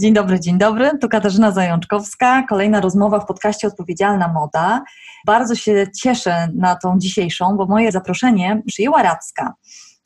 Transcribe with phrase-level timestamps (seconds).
[0.00, 0.98] Dzień dobry, dzień dobry.
[1.00, 2.42] Tu Katarzyna Zajączkowska.
[2.48, 4.82] Kolejna rozmowa w podcaście Odpowiedzialna Moda.
[5.26, 9.54] Bardzo się cieszę na tą dzisiejszą, bo moje zaproszenie przyjęła Radzka.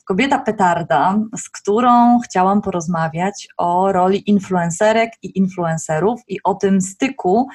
[0.05, 7.47] Kobieta petarda, z którą chciałam porozmawiać o roli influencerek i influencerów i o tym styku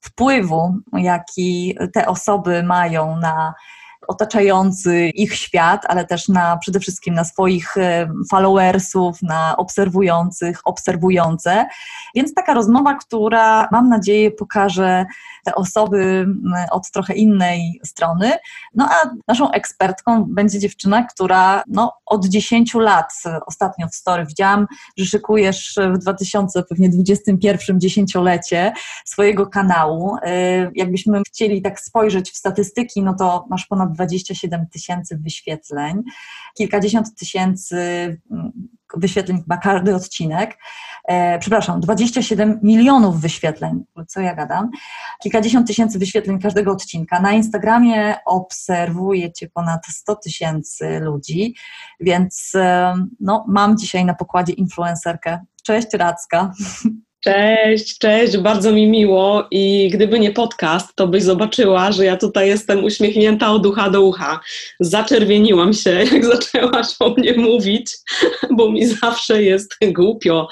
[0.00, 3.54] wpływu, jaki te osoby mają na
[4.06, 11.66] otaczający ich świat, ale też na przede wszystkim na swoich e, followersów, na obserwujących, obserwujące.
[12.14, 15.06] Więc taka rozmowa, która mam nadzieję pokaże
[15.44, 16.26] te osoby
[16.70, 18.32] od trochę innej strony.
[18.74, 23.12] No a naszą ekspertką będzie dziewczyna, która no, od 10 lat
[23.46, 28.72] ostatnio w story widziałam, że szykujesz w 2021 dziesięciolecie
[29.04, 30.16] swojego kanału.
[30.22, 36.02] E, jakbyśmy chcieli tak spojrzeć w statystyki, no to masz ponad 27 tysięcy wyświetleń,
[36.56, 37.76] kilkadziesiąt tysięcy
[38.30, 38.52] mm,
[38.96, 40.58] wyświetleń ma każdy odcinek.
[41.04, 44.70] E, przepraszam, 27 milionów wyświetleń, co ja gadam,
[45.22, 47.20] kilkadziesiąt tysięcy wyświetleń każdego odcinka.
[47.20, 51.54] Na Instagramie obserwuje Cię ponad 100 tysięcy ludzi,
[52.00, 55.44] więc e, no, mam dzisiaj na pokładzie influencerkę.
[55.62, 56.52] Cześć Radzka.
[57.24, 62.48] Cześć, cześć, bardzo mi miło i gdyby nie podcast, to byś zobaczyła, że ja tutaj
[62.48, 64.40] jestem uśmiechnięta od ucha do ucha.
[64.80, 67.96] Zaczerwieniłam się, jak zaczęłaś o mnie mówić,
[68.50, 70.48] bo mi zawsze jest głupio.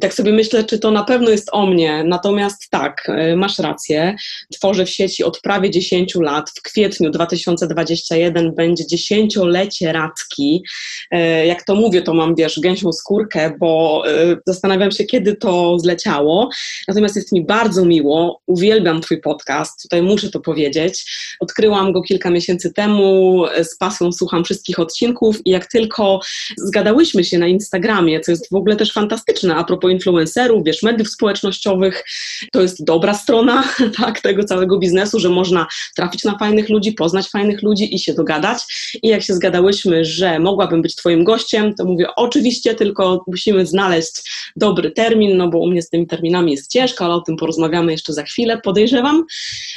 [0.00, 4.16] Tak sobie myślę, czy to na pewno jest o mnie, natomiast tak, e, masz rację,
[4.52, 6.50] tworzę w sieci od prawie 10 lat.
[6.50, 10.62] W kwietniu 2021 będzie dziesięciolecie Radzki.
[11.10, 15.43] E, jak to mówię, to mam, wiesz, gęsią skórkę, bo e, zastanawiam się, kiedy to
[15.78, 16.48] zleciało.
[16.88, 21.04] Natomiast jest mi bardzo miło, uwielbiam Twój podcast, tutaj muszę to powiedzieć.
[21.40, 26.20] Odkryłam go kilka miesięcy temu, z pasją słucham wszystkich odcinków i jak tylko
[26.56, 31.08] zgadałyśmy się na Instagramie, co jest w ogóle też fantastyczne, a propos influencerów, wiesz, mediów
[31.08, 32.04] społecznościowych,
[32.52, 33.64] to jest dobra strona
[34.00, 35.66] tak, tego całego biznesu, że można
[35.96, 38.58] trafić na fajnych ludzi, poznać fajnych ludzi i się dogadać.
[39.02, 44.12] I jak się zgadałyśmy, że mogłabym być Twoim gościem, to mówię, oczywiście, tylko musimy znaleźć
[44.56, 47.92] dobry termin, no bo u mnie z tymi terminami jest ciężko, ale o tym porozmawiamy
[47.92, 49.24] jeszcze za chwilę, podejrzewam.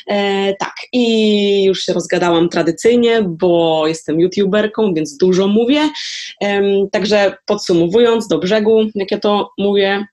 [0.07, 5.90] E, tak, i już się rozgadałam tradycyjnie, bo jestem youtuberką, więc dużo mówię.
[6.41, 10.06] E, także podsumowując do brzegu, jak ja to mówię,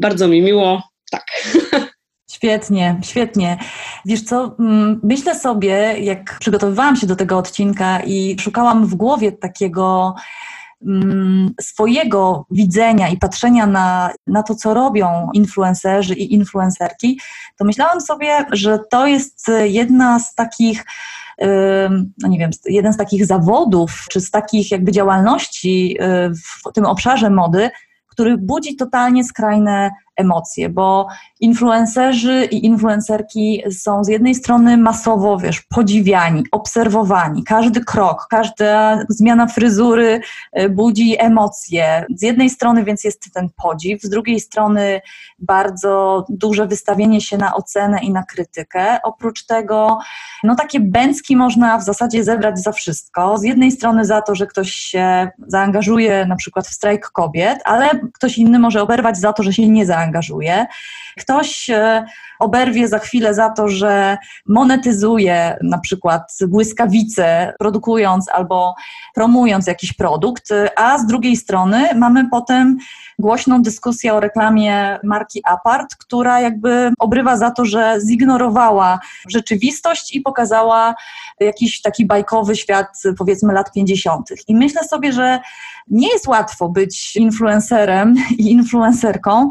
[0.00, 1.24] bardzo mi miło, tak.
[2.30, 3.58] Świetnie, świetnie.
[4.04, 9.32] Wiesz co, mm, myślę sobie, jak przygotowywałam się do tego odcinka i szukałam w głowie
[9.32, 10.14] takiego
[11.60, 17.20] swojego widzenia i patrzenia na, na to, co robią influencerzy i influencerki,
[17.56, 20.84] to myślałam sobie, że to jest jedna z takich
[22.22, 26.84] no nie wiem, jeden z takich zawodów, czy z takich jakby działalności y, w tym
[26.84, 27.70] obszarze mody,
[28.06, 31.08] który budzi totalnie skrajne emocje, bo
[31.40, 37.44] influencerzy i influencerki są z jednej strony masowo, wiesz, podziwiani, obserwowani.
[37.44, 40.20] Każdy krok, każda zmiana fryzury
[40.52, 42.06] e, budzi emocje.
[42.14, 45.00] Z jednej strony więc jest ten podziw, z drugiej strony
[45.38, 49.02] bardzo duże wystawienie się na ocenę i na krytykę.
[49.02, 49.98] Oprócz tego,
[50.42, 53.38] no takie bęcki można w zasadzie zebrać za wszystko.
[53.38, 57.90] Z jednej strony za to, że ktoś się zaangażuje na przykład w strajk kobiet, ale
[58.14, 60.66] ktoś inny może oberwać za to, że się nie zaangażuje zaangażuje.
[61.20, 62.04] Ktoś e,
[62.38, 68.74] oberwie za chwilę za to, że monetyzuje na przykład błyskawice, produkując albo
[69.14, 72.78] promując jakiś produkt, a z drugiej strony mamy potem
[73.18, 78.98] głośną dyskusję o reklamie marki Apart, która jakby obrywa za to, że zignorowała
[79.28, 80.94] rzeczywistość i pokazała
[81.40, 84.28] jakiś taki bajkowy świat, powiedzmy, lat 50.
[84.48, 85.40] I myślę sobie, że
[85.90, 89.48] nie jest łatwo być influencerem i influencerką,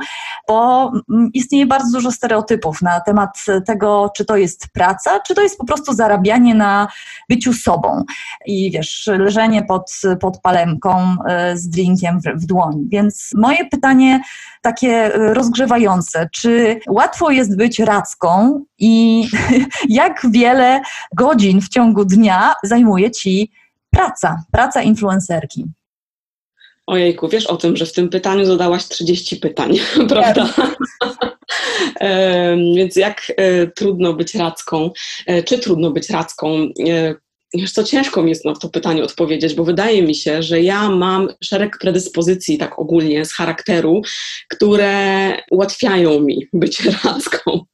[0.47, 0.91] bo
[1.33, 5.65] istnieje bardzo dużo stereotypów na temat tego, czy to jest praca, czy to jest po
[5.65, 6.87] prostu zarabianie na
[7.29, 8.03] byciu sobą.
[8.45, 9.91] I wiesz, leżenie pod,
[10.21, 12.87] pod palemką e, z drinkiem w, w dłoni.
[12.89, 14.21] Więc moje pytanie
[14.61, 19.25] takie e, rozgrzewające, czy łatwo jest być radzką i
[19.89, 20.81] jak wiele
[21.15, 23.51] godzin w ciągu dnia zajmuje ci
[23.89, 25.65] praca, praca influencerki?
[26.89, 30.53] Ojejku, wiesz o tym, że w tym pytaniu zadałaś 30 pytań, prawda?
[32.75, 34.91] Więc jak e, trudno być radzką,
[35.25, 36.69] e, czy trudno być radzką?
[37.53, 40.89] Wiesz co, ciężko mi jest na to pytanie odpowiedzieć, bo wydaje mi się, że ja
[40.89, 44.01] mam szereg predyspozycji, tak ogólnie z charakteru,
[44.49, 47.65] które ułatwiają mi bycie radką.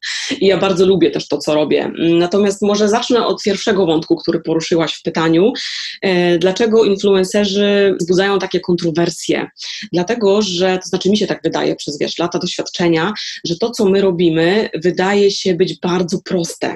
[0.41, 1.91] I ja bardzo lubię też to, co robię.
[1.97, 5.53] Natomiast może zacznę od pierwszego wątku, który poruszyłaś w pytaniu.
[6.01, 9.47] E, dlaczego influencerzy wzbudzają takie kontrowersje?
[9.93, 13.13] Dlatego, że, to znaczy mi się tak wydaje przez wiesz, lata doświadczenia,
[13.45, 16.75] że to, co my robimy, wydaje się być bardzo proste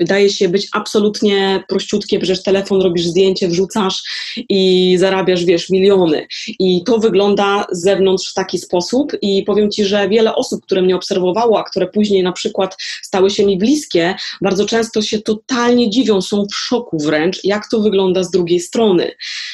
[0.00, 4.02] wydaje się być absolutnie prościutkie, przecież telefon robisz zdjęcie, wrzucasz
[4.48, 6.26] i zarabiasz, wiesz, miliony.
[6.58, 10.82] I to wygląda z zewnątrz w taki sposób i powiem Ci, że wiele osób, które
[10.82, 15.90] mnie obserwowało, a które później na przykład stały się mi bliskie, bardzo często się totalnie
[15.90, 19.10] dziwią, są w szoku wręcz, jak to wygląda z drugiej strony,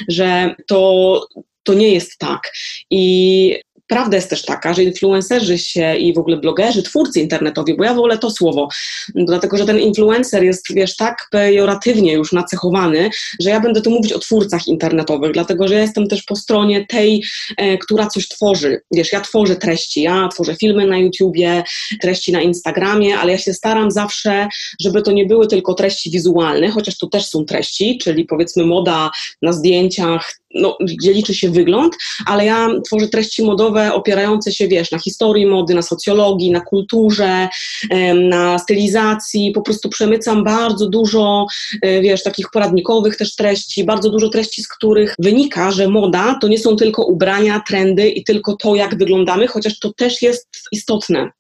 [0.08, 1.20] że to
[1.62, 2.52] to nie jest tak.
[2.90, 7.85] I prawda jest też taka, że influencerzy się i w ogóle blogerzy, twórcy internetowi, bo
[7.85, 8.69] ja wolę to słowo,
[9.15, 13.11] dlatego że ten influencer jest, wiesz, tak pejoratywnie już nacechowany,
[13.41, 16.87] że ja będę tu mówić o twórcach internetowych, dlatego że ja jestem też po stronie
[16.87, 17.25] tej,
[17.56, 18.81] e, która coś tworzy.
[18.93, 21.62] Wiesz, ja tworzę treści, ja tworzę filmy na YouTubie,
[22.00, 24.49] treści na Instagramie, ale ja się staram zawsze,
[24.81, 29.11] żeby to nie były tylko treści wizualne, chociaż to też są treści, czyli powiedzmy moda
[29.43, 31.94] na zdjęciach, no, gdzie liczy się wygląd,
[32.26, 37.49] ale ja tworzę treści modowe opierające się, wiesz, na historii mody, na socjologii, na kulturze,
[38.14, 41.47] na stylizacji, po prostu przemycam bardzo dużo,
[41.82, 46.49] e, wiesz, takich poradnikowych też treści, bardzo dużo treści, z których wynika, że moda to
[46.49, 51.31] nie są tylko ubrania, trendy i tylko to, jak wyglądamy, chociaż to też jest istotne.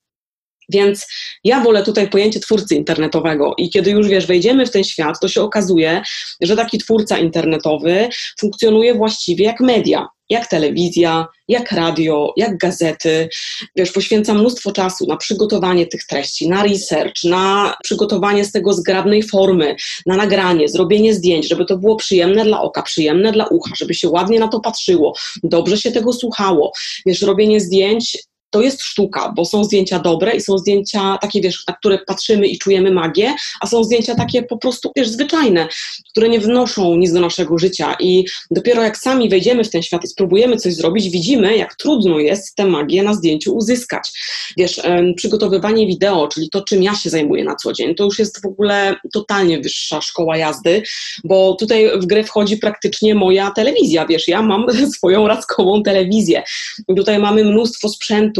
[0.68, 1.06] Więc
[1.44, 5.28] ja wolę tutaj pojęcie twórcy internetowego i kiedy już wiesz, wejdziemy w ten świat, to
[5.28, 6.02] się okazuje,
[6.40, 8.08] że taki twórca internetowy
[8.40, 13.28] funkcjonuje właściwie jak media, jak telewizja, jak radio, jak gazety.
[13.76, 19.22] Wiesz, poświęca mnóstwo czasu na przygotowanie tych treści, na research, na przygotowanie z tego zgrabnej
[19.22, 19.76] formy,
[20.06, 24.08] na nagranie, zrobienie zdjęć, żeby to było przyjemne dla oka, przyjemne dla ucha, żeby się
[24.08, 26.72] ładnie na to patrzyło, dobrze się tego słuchało.
[27.06, 28.18] Wiesz, robienie zdjęć
[28.50, 32.46] to jest sztuka, bo są zdjęcia dobre i są zdjęcia takie, wiesz, na które patrzymy
[32.46, 35.68] i czujemy magię, a są zdjęcia takie po prostu, wiesz, zwyczajne,
[36.10, 40.04] które nie wnoszą nic do naszego życia i dopiero jak sami wejdziemy w ten świat
[40.04, 44.12] i spróbujemy coś zrobić, widzimy, jak trudno jest tę magię na zdjęciu uzyskać.
[44.56, 44.80] Wiesz,
[45.16, 48.46] przygotowywanie wideo, czyli to, czym ja się zajmuję na co dzień, to już jest w
[48.46, 50.82] ogóle totalnie wyższa szkoła jazdy,
[51.24, 54.66] bo tutaj w grę wchodzi praktycznie moja telewizja, wiesz, ja mam
[54.96, 56.42] swoją radkową telewizję.
[56.96, 58.35] Tutaj mamy mnóstwo sprzętu,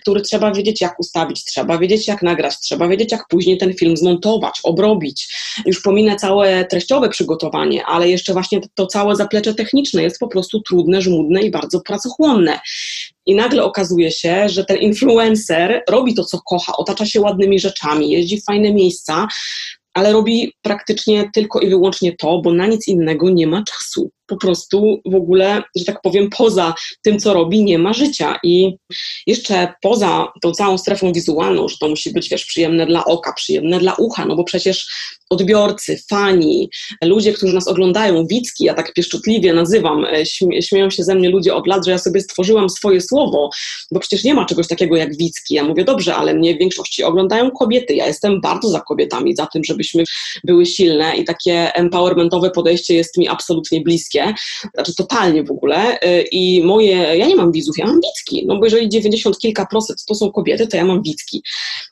[0.00, 3.96] który trzeba wiedzieć, jak ustawić, trzeba wiedzieć, jak nagrać, trzeba wiedzieć, jak później ten film
[3.96, 5.28] zmontować, obrobić.
[5.66, 10.60] Już pominę całe treściowe przygotowanie, ale jeszcze właśnie to całe zaplecze techniczne jest po prostu
[10.60, 12.60] trudne, żmudne i bardzo pracochłonne.
[13.26, 18.10] I nagle okazuje się, że ten influencer robi to, co kocha, otacza się ładnymi rzeczami,
[18.10, 19.26] jeździ w fajne miejsca,
[19.94, 24.36] ale robi praktycznie tylko i wyłącznie to, bo na nic innego nie ma czasu po
[24.36, 28.38] prostu w ogóle, że tak powiem, poza tym, co robi, nie ma życia.
[28.42, 28.76] I
[29.26, 33.78] jeszcze poza tą całą strefą wizualną, że to musi być, wiesz, przyjemne dla oka, przyjemne
[33.78, 34.86] dla ucha, no bo przecież
[35.30, 36.70] odbiorcy, fani,
[37.04, 40.26] ludzie, którzy nas oglądają, widzki, ja tak pieszczotliwie nazywam, e,
[40.62, 43.50] śmieją się ze mnie ludzie od lat, że ja sobie stworzyłam swoje słowo,
[43.90, 45.54] bo przecież nie ma czegoś takiego jak widzki.
[45.54, 47.94] Ja mówię, dobrze, ale mnie w większości oglądają kobiety.
[47.94, 50.04] Ja jestem bardzo za kobietami, za tym, żebyśmy
[50.44, 54.17] były silne i takie empowermentowe podejście jest mi absolutnie bliskie
[54.74, 58.58] znaczy totalnie w ogóle y, i moje, ja nie mam widzów, ja mam widzki, no
[58.58, 61.42] bo jeżeli 90 kilka procent to są kobiety, to ja mam widzki.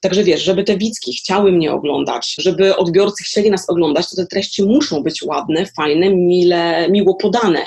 [0.00, 4.26] Także wiesz, żeby te widzki chciały mnie oglądać, żeby odbiorcy chcieli nas oglądać, to te
[4.26, 7.66] treści muszą być ładne, fajne, mile, miło podane,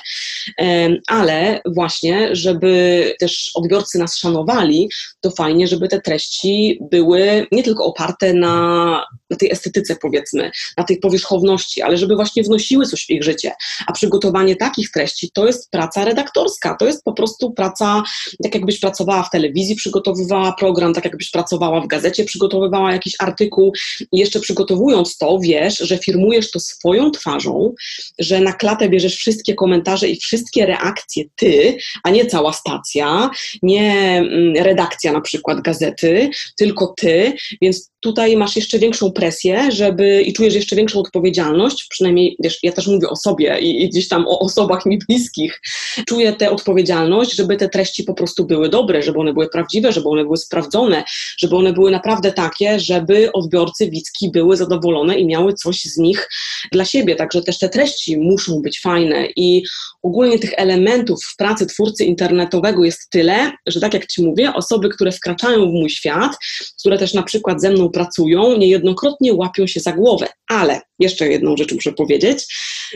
[1.07, 4.89] ale właśnie, żeby też odbiorcy nas szanowali,
[5.22, 10.84] to fajnie, żeby te treści były nie tylko oparte na, na tej estetyce powiedzmy, na
[10.84, 13.51] tej powierzchowności, ale żeby właśnie wnosiły coś w ich życie,
[13.88, 18.03] a przygotowanie takich treści to jest praca redaktorska, to jest po prostu praca,
[18.44, 23.74] tak jakbyś pracowała w telewizji, przygotowywała program, tak jakbyś pracowała w gazecie, przygotowywała jakiś artykuł.
[24.12, 27.74] I jeszcze przygotowując to, wiesz, że firmujesz to swoją twarzą,
[28.20, 33.29] że na klatę bierzesz wszystkie komentarze i wszystkie reakcje ty, a nie cała stacja,
[33.63, 40.22] nie mm, redakcja na przykład gazety, tylko ty, więc tutaj masz jeszcze większą presję, żeby
[40.22, 44.08] i czujesz jeszcze większą odpowiedzialność, przynajmniej, wiesz, ja też mówię o sobie i, i gdzieś
[44.08, 45.62] tam o osobach mi bliskich,
[46.08, 50.10] czuję tę odpowiedzialność, żeby te treści po prostu były dobre, żeby one były prawdziwe, żeby
[50.10, 51.03] one były sprawdzone,
[51.38, 56.29] żeby one były naprawdę takie, żeby odbiorcy widzki były zadowolone i miały coś z nich
[56.72, 57.15] dla siebie.
[57.15, 59.63] Także też te treści muszą być fajne i
[60.03, 64.89] ogólnie tych elementów w pracy twórcy internetowego jest tyle, że tak jak Ci mówię, osoby,
[64.89, 66.32] które wkraczają w mój świat,
[66.79, 70.27] które też na przykład ze mną pracują, niejednokrotnie łapią się za głowę.
[70.48, 72.46] Ale jeszcze jedną rzecz muszę powiedzieć,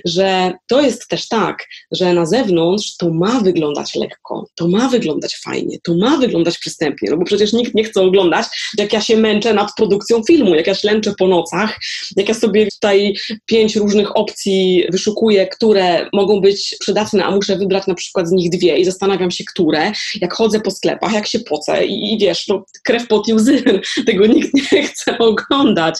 [0.05, 5.36] że to jest też tak, że na zewnątrz to ma wyglądać lekko, to ma wyglądać
[5.36, 8.45] fajnie, to ma wyglądać przystępnie, no bo przecież nikt nie chce oglądać,
[8.77, 11.79] jak ja się męczę nad produkcją filmu, jak ja ślęczę po nocach,
[12.17, 13.13] jak ja sobie tutaj
[13.45, 18.50] pięć różnych opcji wyszukuję, które mogą być przydatne, a muszę wybrać na przykład z nich
[18.50, 19.91] dwie i zastanawiam się, które,
[20.22, 23.63] jak chodzę po sklepach, jak się pocę i, i wiesz, no, krew pot i łzy,
[24.07, 25.95] tego nikt nie chce oglądać,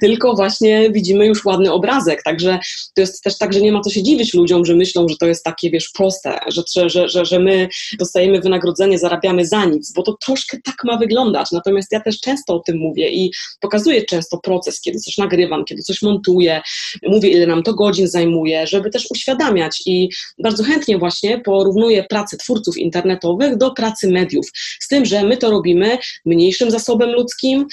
[0.00, 2.58] tylko właśnie widzimy już ładny obrazek, także
[2.94, 5.26] to jest też tak, że nie ma co się dziwić ludziom, że myślą, że to
[5.26, 10.02] jest takie, wiesz, proste, że, że, że, że my dostajemy wynagrodzenie, zarabiamy za nic, bo
[10.02, 14.38] to troszkę tak ma wyglądać, natomiast ja też często o tym mówię i pokazuję często
[14.38, 16.60] proces, kiedy coś nagrywam, kiedy coś montuję,
[17.06, 19.82] mówię, ile nam to godzin zajmuje, żeby też uświadamiać.
[19.86, 24.46] I bardzo chętnie właśnie porównuję pracę twórców internetowych do pracy mediów,
[24.80, 27.66] z tym, że my to robimy mniejszym zasobem ludzkim,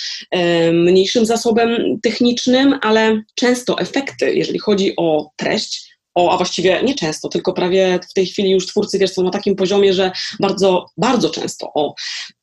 [0.73, 7.29] mniejszym zasobem technicznym, ale często efekty, jeżeli chodzi o treść, o, a właściwie nie często,
[7.29, 11.29] tylko prawie w tej chwili już twórcy wiesz, są na takim poziomie, że bardzo, bardzo
[11.29, 11.95] często o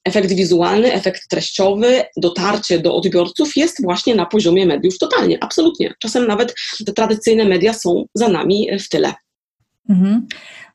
[0.05, 5.95] efekt wizualny, efekt treściowy, dotarcie do odbiorców jest właśnie na poziomie mediów totalnie, absolutnie.
[5.99, 6.55] Czasem nawet
[6.87, 9.14] te tradycyjne media są za nami w tyle.
[9.88, 10.26] Mhm.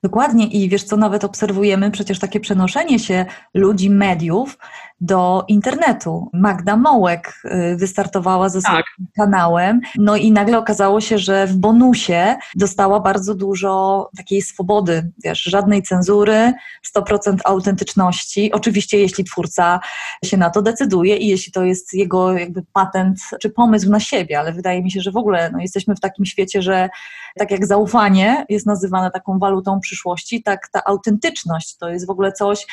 [0.04, 4.58] Dokładnie i wiesz co, nawet obserwujemy przecież takie przenoszenie się ludzi, mediów
[5.02, 6.30] do internetu.
[6.34, 9.08] Magda Mołek y, wystartowała ze swoim tak.
[9.16, 15.44] kanałem, no i nagle okazało się, że w bonusie dostała bardzo dużo takiej swobody, wiesz,
[15.44, 16.54] żadnej cenzury,
[16.96, 18.52] 100% autentyczności.
[18.52, 19.80] Oczywiście, jeśli twórca
[20.26, 24.40] się na to decyduje i jeśli to jest jego jakby patent czy pomysł na siebie,
[24.40, 26.90] ale wydaje mi się, że w ogóle no, jesteśmy w takim świecie, że
[27.38, 32.32] tak jak zaufanie jest nazywane taką walutą przyszłości, tak ta autentyczność to jest w ogóle
[32.32, 32.66] coś,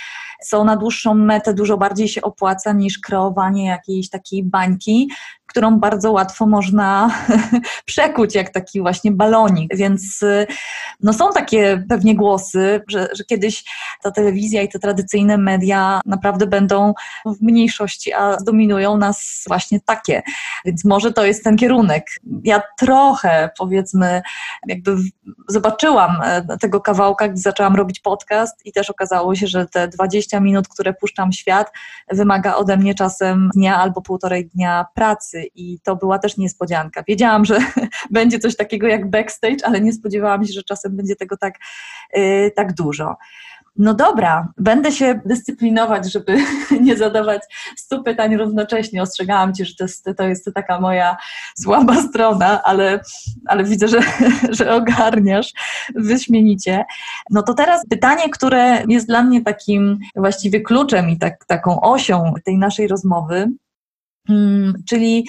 [0.45, 5.09] co na dłuższą metę dużo bardziej się opłaca niż kreowanie jakiejś takiej bańki,
[5.47, 7.11] którą bardzo łatwo można
[7.87, 9.77] przekuć, jak taki właśnie balonik.
[9.77, 10.21] Więc
[11.01, 13.65] no są takie pewnie głosy, że, że kiedyś
[14.03, 16.95] ta telewizja i te tradycyjne media naprawdę będą
[17.27, 20.23] w mniejszości, a zdominują nas właśnie takie.
[20.65, 22.07] Więc może to jest ten kierunek.
[22.45, 24.23] Ja trochę, powiedzmy,
[24.67, 24.97] jakby
[25.49, 30.34] zobaczyłam e, tego kawałka, gdy zaczęłam robić podcast i też okazało się, że te 20
[30.41, 31.73] minut, które puszczam świat,
[32.12, 37.03] wymaga ode mnie czasem dnia albo półtorej dnia pracy i to była też niespodzianka.
[37.09, 37.59] Wiedziałam, że
[38.11, 41.55] będzie coś takiego jak backstage, ale nie spodziewałam się, że czasem będzie tego tak,
[42.14, 43.17] yy, tak dużo.
[43.76, 46.38] No dobra, będę się dyscyplinować, żeby
[46.81, 47.43] nie zadawać
[47.76, 49.02] stu pytań równocześnie.
[49.02, 51.16] Ostrzegałam Cię, że to jest, to jest taka moja
[51.57, 53.00] słaba strona, ale,
[53.47, 54.00] ale widzę, że,
[54.59, 55.52] że ogarniasz
[55.95, 56.85] wyśmienicie.
[57.31, 62.35] No to teraz pytanie, które jest dla mnie takim właściwie kluczem i tak, taką osią
[62.45, 63.50] tej naszej rozmowy,
[64.26, 65.26] hmm, czyli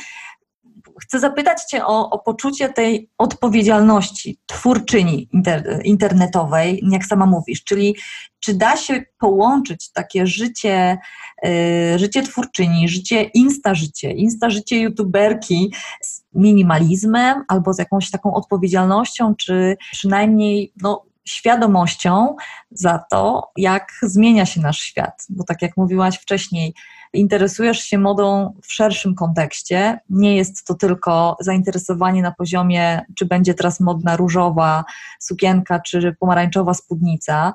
[1.01, 7.95] chcę zapytać Cię o, o poczucie tej odpowiedzialności twórczyni inter, internetowej, jak sama mówisz, czyli
[8.39, 10.97] czy da się połączyć takie życie,
[11.45, 18.33] y, życie twórczyni, życie insta życie, insta życie youtuberki z minimalizmem albo z jakąś taką
[18.33, 22.35] odpowiedzialnością, czy przynajmniej no, świadomością
[22.71, 25.25] za to, jak zmienia się nasz świat.
[25.29, 26.73] Bo tak jak mówiłaś wcześniej,
[27.15, 29.99] interesujesz się modą w szerszym kontekście.
[30.09, 34.83] Nie jest to tylko zainteresowanie na poziomie, czy będzie teraz modna różowa
[35.19, 37.53] sukienka, czy pomarańczowa spódnica,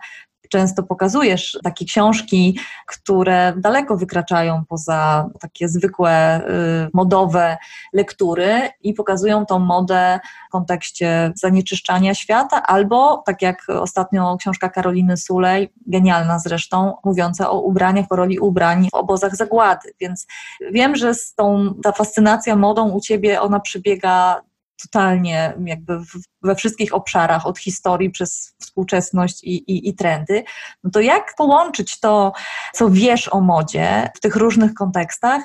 [0.50, 7.58] często pokazujesz takie książki, które daleko wykraczają poza takie zwykłe, y, modowe
[7.92, 15.16] lektury i pokazują tą modę w kontekście zanieczyszczania świata, albo tak jak ostatnio książka Karoliny
[15.16, 19.92] Sulej, genialna zresztą, mówiąca o ubraniach, o roli ubrań w obozach zagłady.
[20.00, 20.26] Więc
[20.72, 24.40] wiem, że z tą, ta fascynacja modą u Ciebie, ona przebiega
[24.82, 26.00] totalnie jakby
[26.42, 30.44] we wszystkich obszarach, od historii przez współczesność i, i, i, trendy,
[30.84, 32.32] no to jak połączyć to,
[32.74, 35.42] co wiesz o modzie w tych różnych kontekstach,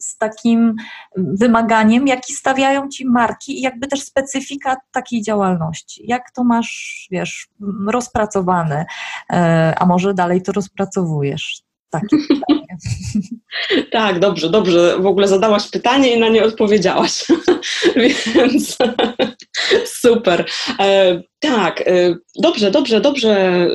[0.00, 0.74] z takim
[1.16, 6.02] wymaganiem, jaki stawiają ci marki i jakby też specyfika takiej działalności.
[6.06, 7.48] Jak to masz, wiesz,
[7.86, 8.86] rozpracowane,
[9.32, 11.62] e, a może dalej to rozpracowujesz?
[11.90, 12.16] Takie.
[13.90, 14.96] Tak, dobrze, dobrze.
[15.00, 17.24] W ogóle zadałaś pytanie i na nie odpowiedziałaś.
[17.96, 18.76] Więc
[20.02, 20.44] super.
[20.78, 23.68] E, tak, e, dobrze, dobrze, dobrze e,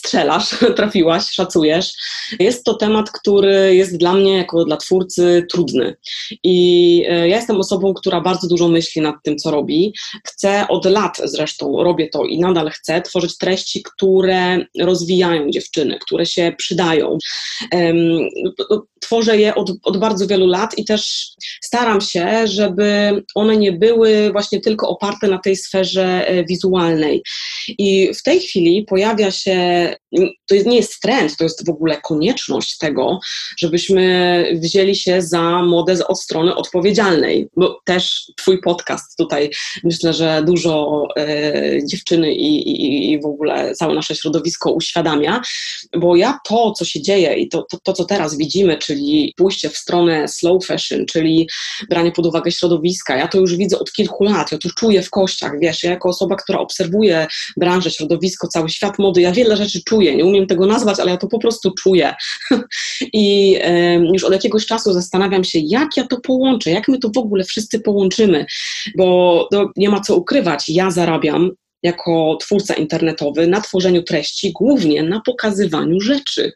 [0.00, 1.92] strzelasz, trafiłaś, szacujesz.
[2.38, 5.96] Jest to temat, który jest dla mnie, jako dla twórcy, trudny.
[6.44, 9.94] I e, ja jestem osobą, która bardzo dużo myśli nad tym, co robi.
[10.24, 16.26] Chcę od lat zresztą, robię to i nadal chcę tworzyć treści, które rozwijają dziewczyny, które
[16.26, 17.18] się przydają.
[19.00, 21.30] Tworzę je od, od bardzo wielu lat i też
[21.62, 27.22] staram się, żeby one nie były właśnie tylko oparte na tej sferze e, wizualnej.
[27.68, 29.90] I w tej chwili pojawia się,
[30.46, 33.20] to nie jest trend, to jest w ogóle konieczność tego,
[33.58, 39.50] żebyśmy wzięli się za modę od strony odpowiedzialnej, bo też Twój podcast tutaj
[39.84, 45.40] myślę, że dużo e, dziewczyny i, i, i w ogóle całe nasze środowisko uświadamia,
[45.96, 49.68] bo ja to, co się dzieje i to, to, to, co teraz widzimy, czyli pójście
[49.68, 51.48] w stronę slow fashion, czyli
[51.88, 55.10] branie pod uwagę środowiska, ja to już widzę od kilku lat, ja to czuję w
[55.10, 57.26] kościach, wiesz, ja jako osoba, która obserwuje
[57.56, 61.16] branżę, środowisko, cały świat mody, ja wiele rzeczy czuję, nie umiem tego nazwać, ale ja
[61.16, 62.14] to po prostu czuję.
[63.12, 63.56] I
[64.12, 67.44] już od jakiegoś czasu zastanawiam się, jak ja to połączę, jak my to w ogóle
[67.44, 68.46] wszyscy połączymy,
[68.96, 71.50] bo no, nie ma co ukrywać, ja zarabiam
[71.82, 76.52] jako twórca internetowy na tworzeniu treści, głównie na pokazywaniu rzeczy.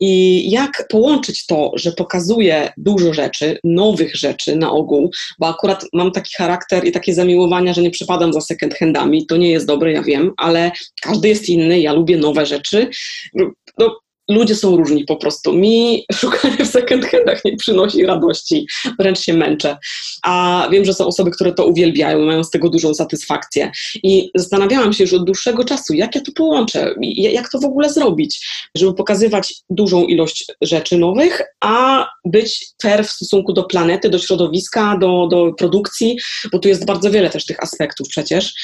[0.00, 6.12] I jak połączyć to, że pokazuję dużo rzeczy, nowych rzeczy na ogół, bo akurat mam
[6.12, 9.92] taki charakter i takie zamiłowania, że nie przepadam za second handami, to nie jest dobre,
[9.92, 10.70] ja wiem, ale
[11.02, 12.90] każdy jest inny, ja lubię nowe rzeczy.
[13.78, 14.00] No,
[14.34, 15.52] ludzie są różni po prostu.
[15.52, 18.66] Mi szukanie w second handach nie przynosi radości,
[18.98, 19.76] wręcz się męczę.
[20.22, 23.70] A wiem, że są osoby, które to uwielbiają, mają z tego dużą satysfakcję.
[24.02, 27.92] I zastanawiałam się już od dłuższego czasu, jak ja to połączę, jak to w ogóle
[27.92, 28.46] zrobić,
[28.76, 34.98] żeby pokazywać dużą ilość rzeczy nowych, a być fair w stosunku do planety, do środowiska,
[35.00, 36.18] do, do produkcji,
[36.52, 38.54] bo tu jest bardzo wiele też tych aspektów przecież.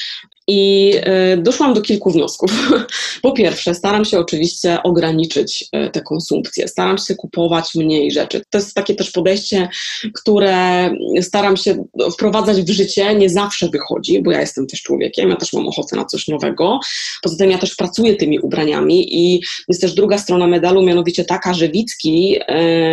[0.47, 0.93] I
[1.33, 2.51] y, doszłam do kilku wniosków.
[3.21, 8.41] Po pierwsze, staram się oczywiście ograniczyć y, tę konsumpcję, staram się kupować mniej rzeczy.
[8.49, 9.69] To jest takie też podejście,
[10.13, 15.35] które staram się wprowadzać w życie, nie zawsze wychodzi, bo ja jestem też człowiekiem, ja
[15.35, 16.79] też mam ochotę na coś nowego.
[17.21, 21.53] Poza tym ja też pracuję tymi ubraniami i jest też druga strona medalu, mianowicie taka,
[21.53, 22.39] że widzki,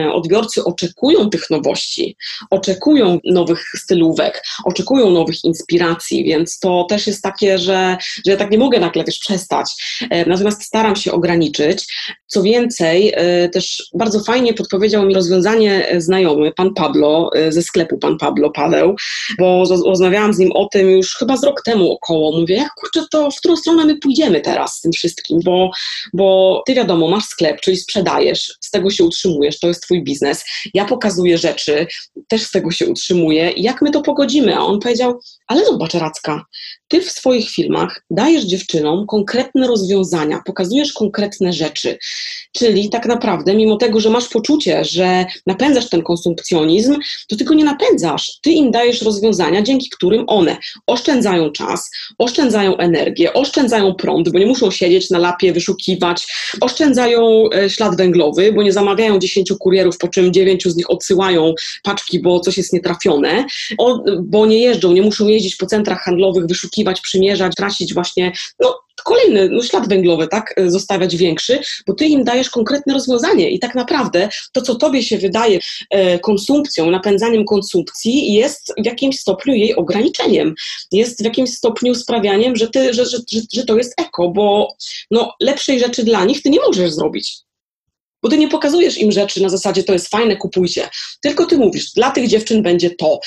[0.07, 2.17] y, odbiorcy oczekują tych nowości,
[2.51, 7.97] oczekują nowych stylówek, oczekują nowych inspiracji, więc to też jest takie takie, że,
[8.27, 9.71] że ja tak nie mogę nagle też przestać.
[10.11, 11.95] E, natomiast staram się ograniczyć.
[12.27, 17.99] Co więcej, e, też bardzo fajnie podpowiedział mi rozwiązanie znajomy, pan Pablo, e, ze sklepu
[17.99, 18.97] pan Pablo Paweł,
[19.39, 22.41] bo rozmawiałam z nim o tym już chyba z rok temu około.
[22.41, 25.71] Mówię, jak kurczę, to w którą stronę my pójdziemy teraz z tym wszystkim, bo,
[26.13, 30.45] bo ty wiadomo, masz sklep, czyli sprzedajesz, z tego się utrzymujesz, to jest twój biznes.
[30.75, 31.87] Ja pokazuję rzeczy,
[32.29, 33.53] też z tego się utrzymuję.
[33.57, 34.57] Jak my to pogodzimy?
[34.57, 36.45] A on powiedział, ale zobacz Racka,
[36.89, 41.99] ty w swoich filmach dajesz dziewczynom konkretne rozwiązania, pokazujesz konkretne rzeczy.
[42.53, 46.97] Czyli tak naprawdę, mimo tego, że masz poczucie, że napędzasz ten konsumpcjonizm,
[47.29, 48.39] to tylko nie napędzasz.
[48.43, 54.47] Ty im dajesz rozwiązania, dzięki którym one oszczędzają czas, oszczędzają energię, oszczędzają prąd, bo nie
[54.47, 56.27] muszą siedzieć na lapie, wyszukiwać,
[56.61, 61.55] oszczędzają e, ślad węglowy, bo nie zamawiają 10 kurierów, po czym 9 z nich odsyłają
[61.83, 63.45] paczki, bo coś jest nietrafione,
[64.23, 69.49] bo nie jeżdżą, nie muszą jeździć po centrach handlowych, wyszukiwać, przymierzać, tracić właśnie, no kolejny
[69.49, 73.75] no, ślad węglowy, tak, e, zostawiać większy, bo ty im dajesz konkretne rozwiązanie i tak
[73.75, 75.59] naprawdę to, co tobie się wydaje
[75.91, 80.55] e, konsumpcją, napędzaniem konsumpcji, jest w jakimś stopniu jej ograniczeniem,
[80.93, 84.75] jest w jakimś stopniu sprawianiem, że, ty, że, że, że, że to jest eko, bo
[85.11, 87.46] no, lepszej rzeczy dla nich ty nie możesz zrobić.
[88.27, 90.89] Bo ty nie pokazujesz im rzeczy na zasadzie to jest fajne, kupujcie.
[91.21, 93.21] Tylko ty mówisz, dla tych dziewczyn będzie to,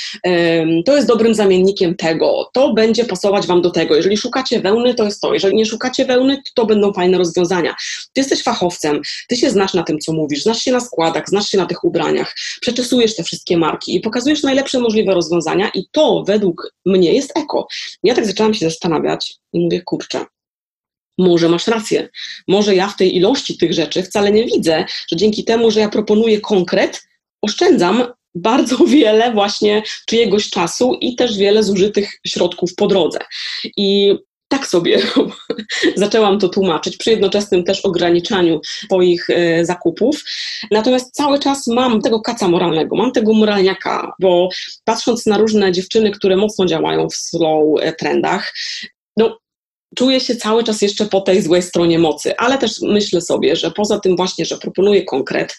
[0.86, 3.96] to jest dobrym zamiennikiem tego, to będzie pasować wam do tego.
[3.96, 5.34] Jeżeli szukacie wełny, to jest to.
[5.34, 7.76] Jeżeli nie szukacie wełny, to będą fajne rozwiązania.
[8.14, 11.50] Ty jesteś fachowcem, ty się znasz na tym, co mówisz, znasz się na składach, znasz
[11.50, 16.24] się na tych ubraniach, przeczesujesz te wszystkie marki i pokazujesz najlepsze możliwe rozwiązania i to
[16.28, 17.68] według mnie jest eko.
[18.04, 20.26] Ja tak zaczęłam się zastanawiać i mówię, kurczę,
[21.20, 22.10] może masz rację.
[22.48, 25.90] Może ja w tej ilości tych rzeczy wcale nie widzę, że dzięki temu, że ja
[25.90, 27.02] proponuję konkret,
[27.42, 28.04] oszczędzam
[28.36, 33.20] bardzo wiele właśnie czyjegoś czasu i też wiele zużytych środków po drodze.
[33.78, 34.16] I
[34.48, 35.02] tak sobie
[35.96, 40.24] zaczęłam to tłumaczyć, przy jednoczesnym też ograniczaniu swoich e, zakupów.
[40.72, 44.50] Natomiast cały czas mam tego kaca moralnego, mam tego moralniaka, bo
[44.86, 48.54] patrząc na różne dziewczyny, które mocno działają w slow e, trendach,
[49.96, 53.72] czuję się cały czas jeszcze po tej złej stronie mocy, ale też myślę sobie, że
[53.72, 55.58] poza tym właśnie, że proponuję konkret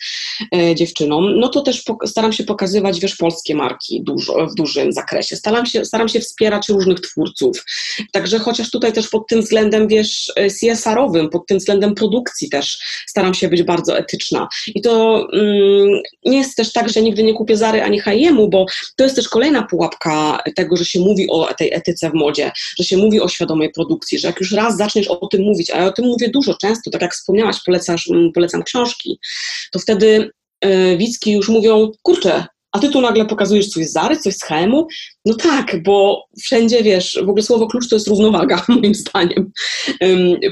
[0.55, 5.37] e, dziewczynom, no to też staram się pokazywać, wiesz, polskie marki dużo, w dużym zakresie.
[5.37, 7.65] Staram się, staram się wspierać różnych twórców.
[8.13, 12.79] Także chociaż tutaj też pod tym względem, wiesz, e, CSR-owym, pod tym względem produkcji też
[13.07, 14.49] staram się być bardzo etyczna.
[14.67, 18.67] I to mm, nie jest też tak, że nigdy nie kupię Zary ani H&M-u, bo
[18.97, 22.85] to jest też kolejna pułapka tego, że się mówi o tej etyce w modzie, że
[22.85, 25.87] się mówi o świadomej produkcji, że jak już raz zaczniesz o tym mówić, a ja
[25.87, 29.19] o tym mówię dużo, często, tak jak wspomniałaś, polecasz, mm, polecam książki,
[29.73, 30.31] to wtedy
[30.65, 34.87] yy, już mówią, kurczę, a ty tu nagle pokazujesz coś z Zary, coś z HM-u?
[35.25, 39.53] No tak, bo wszędzie, wiesz, w ogóle słowo klucz to jest równowaga, moim zdaniem.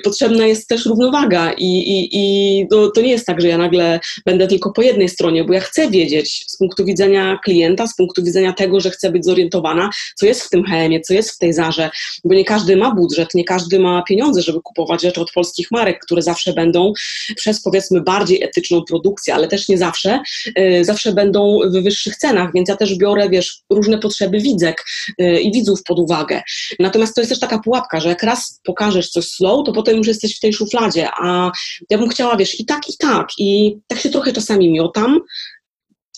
[0.05, 4.47] Potrzebna jest też równowaga i, i, i to, nie jest tak, że ja nagle będę
[4.47, 8.53] tylko po jednej stronie, bo ja chcę wiedzieć z punktu widzenia klienta, z punktu widzenia
[8.53, 11.91] tego, że chcę być zorientowana, co jest w tym HM-ie, co jest w tej Zarze,
[12.25, 16.05] bo nie każdy ma budżet, nie każdy ma pieniądze, żeby kupować rzeczy od polskich marek,
[16.05, 16.93] które zawsze będą
[17.37, 20.21] przez, powiedzmy, bardziej etyczną produkcję, ale też nie zawsze,
[20.57, 24.85] yy, zawsze będą w wyższych cenach, więc ja też biorę, wiesz, różne potrzeby widzek
[25.19, 26.43] yy, i widzów pod uwagę.
[26.79, 30.07] Natomiast to jest też taka pułapka, że jak raz pokażesz coś slow, to potem już
[30.07, 31.53] jesteś w tej szufladzie, a
[31.91, 35.21] ja bym chciała, wiesz, i tak, i tak, i tak się trochę czasami miotam,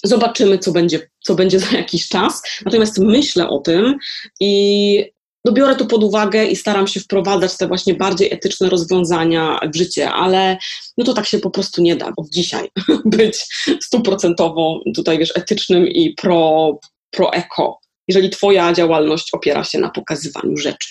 [0.05, 2.43] zobaczymy, co będzie, co będzie za jakiś czas.
[2.65, 3.97] Natomiast myślę o tym
[4.41, 5.05] i
[5.45, 9.77] no biorę to pod uwagę i staram się wprowadzać te właśnie bardziej etyczne rozwiązania w
[9.77, 10.59] życie, ale
[10.99, 12.69] no to tak się po prostu nie da od dzisiaj
[13.05, 13.47] być
[13.83, 16.79] stuprocentowo tutaj, wiesz, etycznym i pro,
[17.11, 17.80] pro eko,
[18.11, 20.89] jeżeli twoja działalność opiera się na pokazywaniu rzeczy.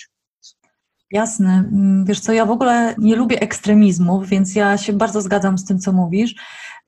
[1.10, 1.64] Jasne.
[1.72, 5.64] Mm, wiesz co, ja w ogóle nie lubię ekstremizmów, więc ja się bardzo zgadzam z
[5.64, 6.34] tym, co mówisz.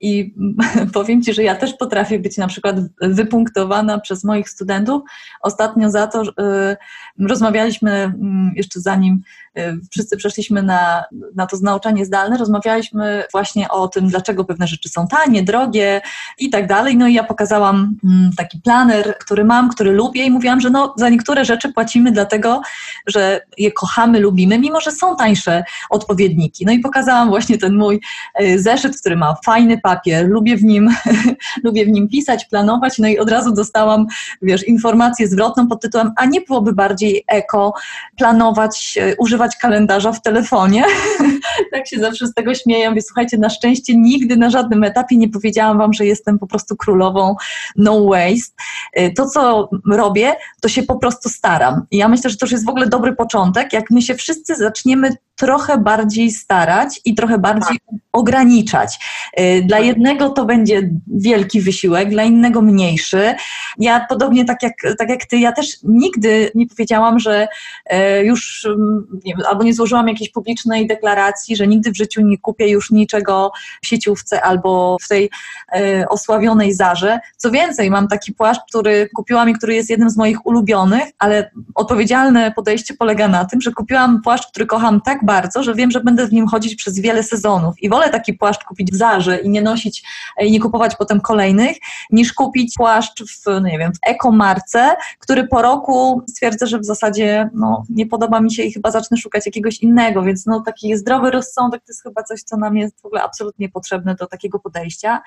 [0.01, 0.35] I
[0.93, 5.01] powiem Ci, że ja też potrafię być na przykład wypunktowana przez moich studentów.
[5.41, 6.77] Ostatnio za to, że
[7.19, 9.21] rozmawialiśmy mm, jeszcze zanim
[9.57, 11.03] y, wszyscy przeszliśmy na,
[11.35, 16.01] na to nauczanie zdalne, rozmawialiśmy właśnie o tym, dlaczego pewne rzeczy są tanie, drogie
[16.39, 16.97] i tak dalej.
[16.97, 20.93] No i ja pokazałam mm, taki planer, który mam, który lubię i mówiłam, że no,
[20.97, 22.61] za niektóre rzeczy płacimy dlatego,
[23.07, 26.65] że je kochamy, lubimy, mimo że są tańsze odpowiedniki.
[26.65, 27.99] No i pokazałam właśnie ten mój
[28.41, 30.89] y, zeszyt, który ma fajny papier, lubię w nim,
[31.63, 34.07] lubię w nim pisać, planować, no i od razu dostałam,
[34.41, 37.73] wiesz, informację zwrotną pod tytułem, a nie byłoby bardziej eko
[38.17, 40.83] planować, e, używać kalendarza w telefonie?
[41.71, 45.29] tak się zawsze z tego śmieję, mówię, słuchajcie, na szczęście nigdy na żadnym etapie nie
[45.29, 47.35] powiedziałam wam, że jestem po prostu królową
[47.75, 48.53] no waste.
[48.93, 51.85] E, to, co robię, to się po prostu staram.
[51.91, 54.55] I ja myślę, że to już jest w ogóle dobry początek, jak my się wszyscy
[54.55, 57.99] zaczniemy trochę bardziej starać i trochę bardziej tak.
[58.11, 58.99] ograniczać.
[59.39, 63.35] Y, dla jednego to będzie wielki wysiłek, dla innego mniejszy.
[63.77, 67.47] Ja podobnie tak jak, tak jak ty, ja też nigdy nie powiedziałam, że
[67.93, 72.37] y, już mm, nie albo nie złożyłam jakiejś publicznej deklaracji, że nigdy w życiu nie
[72.37, 75.29] kupię już niczego w sieciówce albo w tej
[75.75, 77.19] y, osławionej zarze.
[77.37, 81.51] Co więcej, mam taki płaszcz, który kupiłam i który jest jednym z moich ulubionych, ale
[81.75, 85.99] odpowiedzialne podejście polega na tym, że kupiłam płaszcz, który kocham tak bardzo, że wiem, że
[85.99, 89.49] będę w nim chodzić przez wiele sezonów i wolę taki płaszcz kupić w Zarze i
[89.49, 90.03] nie nosić
[90.41, 91.77] i nie kupować potem kolejnych,
[92.11, 96.85] niż kupić płaszcz w, no nie wiem, w ekomarce, który po roku stwierdzę, że w
[96.85, 100.97] zasadzie no, nie podoba mi się i chyba zacznę szukać jakiegoś innego, więc no, taki
[100.97, 104.59] zdrowy rozsądek to jest chyba coś, co nam jest w ogóle absolutnie potrzebne do takiego
[104.59, 105.21] podejścia.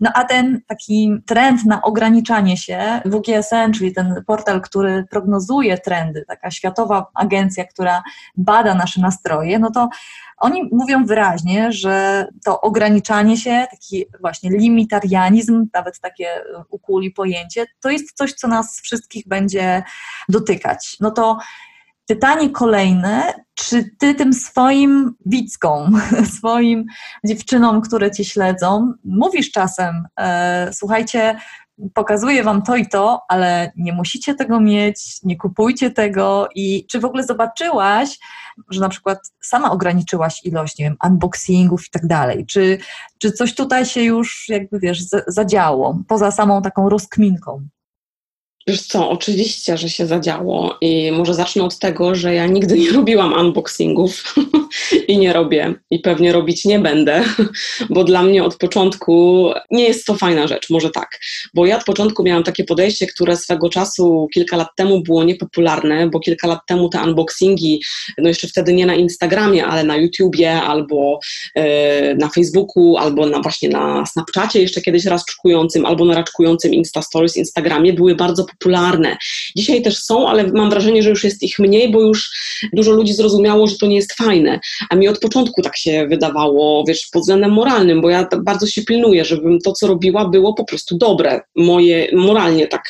[0.00, 6.24] No a ten taki trend na ograniczanie się, WGSN, czyli ten portal, który prognozuje trendy,
[6.28, 8.02] taka światowa agencja, która
[8.36, 9.88] bada nasze nastroje, no to
[10.38, 16.28] oni mówią wyraźnie, że to ograniczanie się, taki właśnie limitarianizm, nawet takie
[16.70, 19.82] ukuli pojęcie, to jest coś, co nas wszystkich będzie
[20.28, 20.96] dotykać.
[21.00, 21.38] No to
[22.12, 26.00] Pytanie kolejne, czy ty tym swoim widzkom,
[26.38, 26.84] swoim
[27.26, 31.36] dziewczynom, które cię śledzą, mówisz czasem, e, słuchajcie,
[31.94, 37.00] pokazuję wam to i to, ale nie musicie tego mieć, nie kupujcie tego i czy
[37.00, 38.18] w ogóle zobaczyłaś,
[38.70, 42.78] że na przykład sama ograniczyłaś ilość, nie wiem, unboxingów i tak dalej, czy,
[43.18, 47.68] czy coś tutaj się już jakby, wiesz, zadziało, poza samą taką rozkminką?
[48.66, 52.92] Wiesz co, oczywiście, że się zadziało i może zacznę od tego, że ja nigdy nie
[52.98, 54.34] robiłam unboxingów
[55.08, 57.24] i nie robię i pewnie robić nie będę,
[57.90, 61.18] bo dla mnie od początku nie jest to fajna rzecz, może tak,
[61.54, 66.10] bo ja od początku miałam takie podejście, które swego czasu kilka lat temu było niepopularne,
[66.10, 67.82] bo kilka lat temu te unboxingi,
[68.18, 71.18] no jeszcze wtedy nie na Instagramie, ale na YouTubie albo
[71.56, 71.62] yy,
[72.18, 77.36] na Facebooku, albo na właśnie na Snapchacie jeszcze kiedyś raczkującym, albo na raczkującym Insta Stories
[77.36, 79.16] Instagramie były bardzo popularne.
[79.56, 82.30] Dzisiaj też są, ale mam wrażenie, że już jest ich mniej, bo już
[82.72, 84.60] dużo ludzi zrozumiało, że to nie jest fajne.
[84.90, 88.82] A mi od początku tak się wydawało, wiesz, pod względem moralnym, bo ja bardzo się
[88.82, 92.82] pilnuję, żebym to, co robiła, było po prostu dobre, moje, moralnie tak,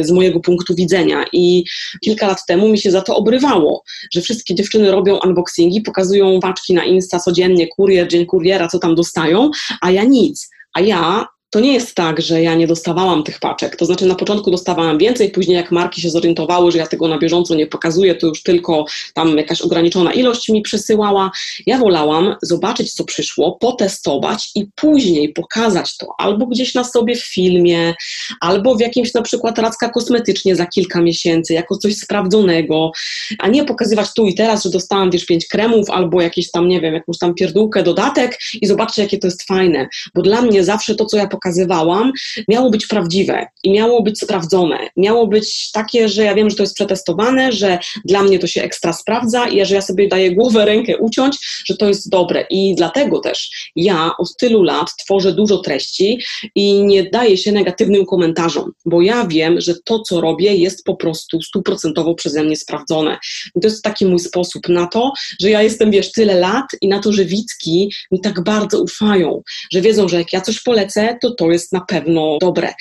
[0.00, 1.24] z mojego punktu widzenia.
[1.32, 1.64] I
[2.04, 3.82] kilka lat temu mi się za to obrywało,
[4.14, 8.94] że wszystkie dziewczyny robią unboxingi, pokazują waczki na Insta codziennie, kurier, dzień kuriera, co tam
[8.94, 10.50] dostają, a ja nic.
[10.74, 13.76] A ja to nie jest tak, że ja nie dostawałam tych paczek.
[13.76, 17.18] To znaczy na początku dostawałam więcej, później jak marki się zorientowały, że ja tego na
[17.18, 18.84] bieżąco nie pokazuję, to już tylko
[19.14, 21.30] tam jakaś ograniczona ilość mi przesyłała.
[21.66, 27.24] Ja wolałam zobaczyć, co przyszło, potestować i później pokazać to albo gdzieś na sobie w
[27.24, 27.94] filmie,
[28.40, 32.92] albo w jakimś na przykład radzka kosmetycznie za kilka miesięcy, jako coś sprawdzonego,
[33.38, 36.80] a nie pokazywać tu i teraz, że dostałam wiesz pięć kremów albo jakieś tam, nie
[36.80, 39.88] wiem, jakąś tam pierdółkę, dodatek i zobaczcie, jakie to jest fajne.
[40.14, 42.12] Bo dla mnie zawsze to, co ja pokazywałam,
[42.48, 44.78] miało być prawdziwe i miało być sprawdzone.
[44.96, 48.62] Miało być takie, że ja wiem, że to jest przetestowane, że dla mnie to się
[48.62, 52.46] ekstra sprawdza i że ja sobie daję głowę, rękę uciąć, że to jest dobre.
[52.50, 56.20] I dlatego też ja od tylu lat tworzę dużo treści
[56.54, 60.96] i nie daję się negatywnym komentarzom, bo ja wiem, że to, co robię, jest po
[60.96, 63.18] prostu stuprocentowo przeze mnie sprawdzone.
[63.56, 66.88] I to jest taki mój sposób na to, że ja jestem, wiesz, tyle lat i
[66.88, 71.18] na to, że widzki mi tak bardzo ufają, że wiedzą, że jak ja coś polecę,
[71.22, 72.74] to to jest na pewno dobre.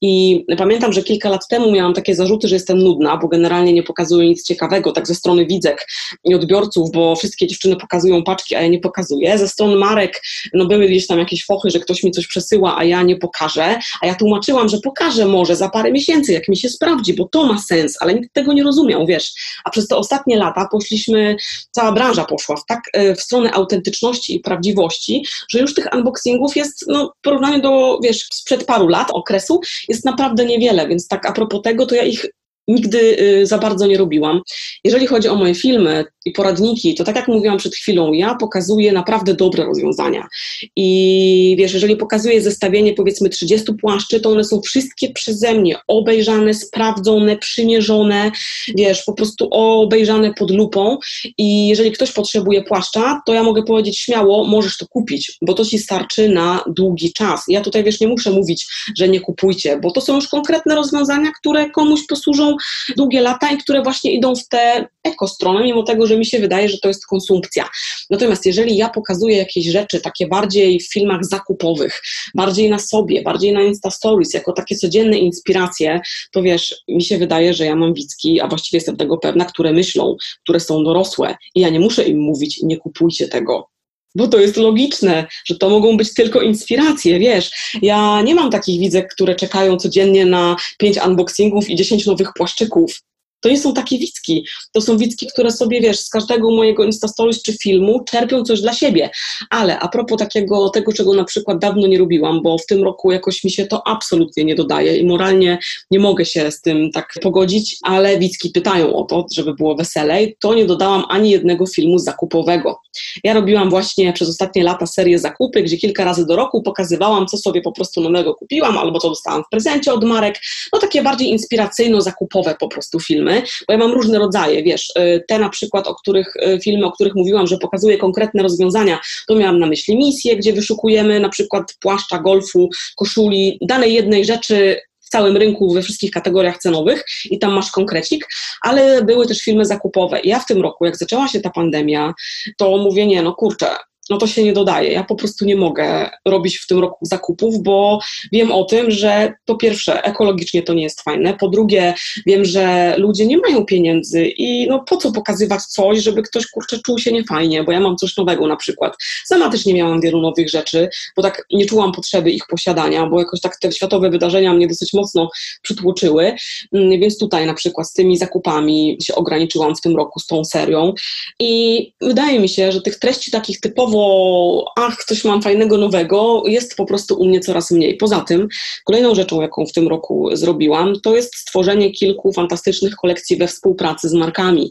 [0.00, 3.82] I pamiętam, że kilka lat temu miałam takie zarzuty, że jestem nudna, bo generalnie nie
[3.82, 5.86] pokazuję nic ciekawego, tak ze strony widzek
[6.24, 9.38] i odbiorców, bo wszystkie dziewczyny pokazują paczki, a ja nie pokazuję.
[9.38, 10.22] Ze strony marek,
[10.54, 13.78] no były gdzieś tam jakieś fochy, że ktoś mi coś przesyła, a ja nie pokażę,
[14.00, 17.44] a ja tłumaczyłam, że pokażę może za parę miesięcy, jak mi się sprawdzi, bo to
[17.44, 19.32] ma sens, ale nikt tego nie rozumiał, wiesz.
[19.64, 21.36] A przez te ostatnie lata poszliśmy,
[21.70, 26.56] cała branża poszła w tak e, w stronę autentyczności i prawdziwości, że już tych unboxingów
[26.56, 31.26] jest, no w porównaniu do, wiesz, sprzed paru lat okresu, jest naprawdę niewiele, więc tak
[31.26, 32.26] a propos tego, to ja ich
[32.68, 34.40] nigdy y, za bardzo nie robiłam.
[34.84, 38.92] Jeżeli chodzi o moje filmy i poradniki, to tak jak mówiłam przed chwilą, ja pokazuję
[38.92, 40.28] naprawdę dobre rozwiązania.
[40.76, 46.54] I wiesz, jeżeli pokazuję zestawienie powiedzmy 30 płaszczy, to one są wszystkie przeze mnie obejrzane,
[46.54, 48.30] sprawdzone, przymierzone,
[48.76, 50.98] wiesz, po prostu obejrzane pod lupą.
[51.38, 55.64] I jeżeli ktoś potrzebuje płaszcza, to ja mogę powiedzieć śmiało, możesz to kupić, bo to
[55.64, 57.44] ci starczy na długi czas.
[57.48, 58.66] Ja tutaj, wiesz, nie muszę mówić,
[58.98, 62.53] że nie kupujcie, bo to są już konkretne rozwiązania, które komuś posłużą
[62.96, 66.68] długie lata i które właśnie idą w tę ekostronę, mimo tego, że mi się wydaje,
[66.68, 67.68] że to jest konsumpcja.
[68.10, 72.02] Natomiast jeżeli ja pokazuję jakieś rzeczy takie bardziej w filmach zakupowych,
[72.34, 76.00] bardziej na sobie, bardziej na Insta Stories, jako takie codzienne inspiracje,
[76.32, 79.72] to wiesz, mi się wydaje, że ja mam widzki, a właściwie jestem tego pewna, które
[79.72, 83.73] myślą, które są dorosłe i ja nie muszę im mówić, nie kupujcie tego,
[84.14, 87.50] bo to jest logiczne, że to mogą być tylko inspiracje, wiesz.
[87.82, 93.00] Ja nie mam takich widzek, które czekają codziennie na pięć unboxingów i dziesięć nowych płaszczyków.
[93.44, 94.46] To nie są takie wicki.
[94.72, 98.72] To są wicki, które sobie, wiesz, z każdego mojego Instastories czy filmu czerpią coś dla
[98.72, 99.10] siebie.
[99.50, 103.12] Ale a propos takiego, tego, czego na przykład dawno nie robiłam, bo w tym roku
[103.12, 105.58] jakoś mi się to absolutnie nie dodaje i moralnie
[105.90, 110.36] nie mogę się z tym tak pogodzić, ale wicki pytają o to, żeby było weselej,
[110.40, 112.80] to nie dodałam ani jednego filmu zakupowego.
[113.24, 117.36] Ja robiłam właśnie przez ostatnie lata serię zakupy, gdzie kilka razy do roku pokazywałam, co
[117.36, 120.40] sobie po prostu nowego kupiłam, albo co dostałam w prezencie od marek.
[120.72, 123.33] No takie bardziej inspiracyjno-zakupowe po prostu filmy
[123.68, 126.92] bo ja mam różne rodzaje, wiesz, y, te na przykład, o których, y, filmy, o
[126.92, 131.74] których mówiłam, że pokazuję konkretne rozwiązania, to miałam na myśli misje, gdzie wyszukujemy na przykład
[131.80, 137.52] płaszcza, golfu, koszuli, danej jednej rzeczy w całym rynku, we wszystkich kategoriach cenowych i tam
[137.52, 138.28] masz konkrecik,
[138.60, 140.20] ale były też filmy zakupowe.
[140.24, 142.14] Ja w tym roku, jak zaczęła się ta pandemia,
[142.58, 143.66] to mówię, nie, no kurczę,
[144.10, 144.92] no to się nie dodaje.
[144.92, 147.98] Ja po prostu nie mogę robić w tym roku zakupów, bo
[148.32, 151.94] wiem o tym, że po pierwsze ekologicznie to nie jest fajne, po drugie
[152.26, 156.78] wiem, że ludzie nie mają pieniędzy i no po co pokazywać coś, żeby ktoś kurczę
[156.78, 158.96] czuł się niefajnie, bo ja mam coś nowego na przykład.
[159.26, 163.18] Sama też nie miałam wielu nowych rzeczy, bo tak nie czułam potrzeby ich posiadania, bo
[163.18, 165.30] jakoś tak te światowe wydarzenia mnie dosyć mocno
[165.62, 166.34] przytłoczyły,
[166.72, 170.44] mm, więc tutaj na przykład z tymi zakupami się ograniczyłam w tym roku z tą
[170.44, 170.94] serią
[171.40, 176.42] i wydaje mi się, że tych treści takich typowo słowo, ach, coś mam fajnego, nowego,
[176.46, 177.96] jest po prostu u mnie coraz mniej.
[177.96, 178.48] Poza tym,
[178.84, 184.08] kolejną rzeczą, jaką w tym roku zrobiłam, to jest stworzenie kilku fantastycznych kolekcji we współpracy
[184.08, 184.70] z markami,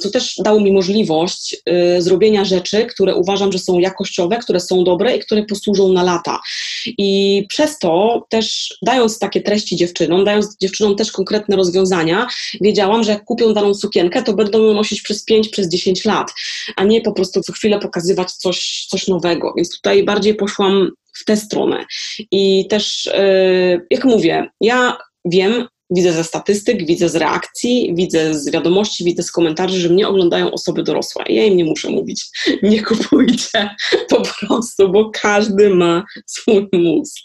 [0.00, 1.56] co też dało mi możliwość
[1.98, 6.02] y, zrobienia rzeczy, które uważam, że są jakościowe, które są dobre i które posłużą na
[6.02, 6.40] lata.
[6.86, 12.26] I przez to też dając takie treści dziewczynom, dając dziewczynom też konkretne rozwiązania,
[12.60, 16.32] wiedziałam, że jak kupią daną sukienkę, to będą ją nosić przez 5, przez 10 lat,
[16.76, 19.52] a nie po prostu co chwilę pokazywać coś, coś nowego.
[19.56, 20.90] Więc tutaj bardziej poszłam
[21.20, 21.84] w tę stronę.
[22.30, 28.50] I też, e, jak mówię, ja wiem, widzę ze statystyk, widzę z reakcji, widzę z
[28.50, 31.24] wiadomości, widzę z komentarzy, że mnie oglądają osoby dorosłe.
[31.28, 32.24] Ja im nie muszę mówić,
[32.62, 33.70] nie kupujcie
[34.08, 37.22] po prostu, bo każdy ma swój mózg.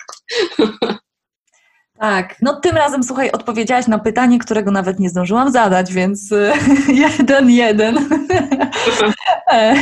[2.00, 6.34] Tak, no tym razem słuchaj, odpowiedziałaś na pytanie, którego nawet nie zdążyłam zadać, więc
[6.88, 7.98] jeden, jeden.
[9.52, 9.76] E,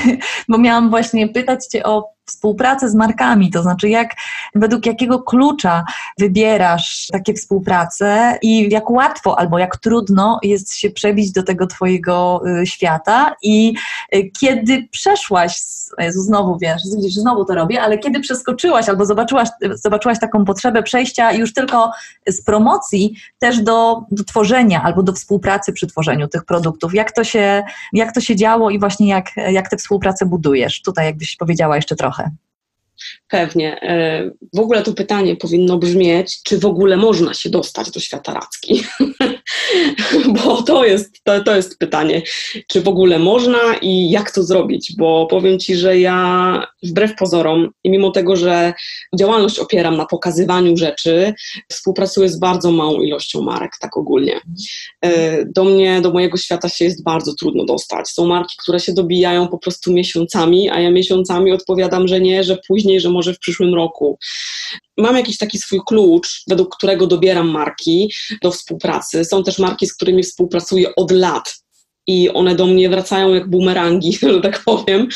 [0.50, 4.16] bo miałam właśnie pytać Cię o współpracę z markami, to znaczy jak,
[4.56, 5.84] według jakiego klucza
[6.20, 12.42] wybierasz takie współprace i jak łatwo albo jak trudno jest się przebić do tego twojego
[12.62, 13.76] y, świata i
[14.16, 15.62] y, kiedy przeszłaś,
[16.00, 20.84] Jezu, znowu wiesz, widzisz, znowu to robię, ale kiedy przeskoczyłaś albo zobaczyłaś, zobaczyłaś taką potrzebę
[20.84, 21.92] przejścia już tylko
[22.28, 27.24] z promocji też do, do tworzenia albo do współpracy przy tworzeniu tych produktów, jak to
[27.24, 30.82] się, jak to się działo i właśnie jak, jak tę współpracę budujesz?
[30.82, 32.15] Tutaj jakbyś powiedziała jeszcze trochę.
[33.28, 33.82] Pewnie.
[33.82, 38.34] E, w ogóle to pytanie powinno brzmieć, czy w ogóle można się dostać do świata
[38.34, 38.84] radzki?
[40.44, 42.22] Bo to jest, to, to jest pytanie,
[42.68, 44.94] czy w ogóle można i jak to zrobić?
[44.98, 48.74] Bo powiem Ci, że ja wbrew pozorom i mimo tego, że
[49.20, 51.34] działalność opieram na pokazywaniu rzeczy,
[51.70, 54.42] współpracuję z bardzo małą ilością marek, tak ogólnie.
[55.02, 58.10] E, do mnie, do mojego świata się jest bardzo trudno dostać.
[58.10, 62.58] Są marki, które się dobijają po prostu miesiącami, a ja miesiącami odpowiadam, że nie, że
[62.68, 64.18] później później, że może w przyszłym roku.
[64.98, 69.26] Mam jakiś taki swój klucz, według którego dobieram marki do współpracy.
[69.26, 71.65] Są też marki, z którymi współpracuję od lat
[72.08, 75.08] i one do mnie wracają jak bumerangi, że tak powiem,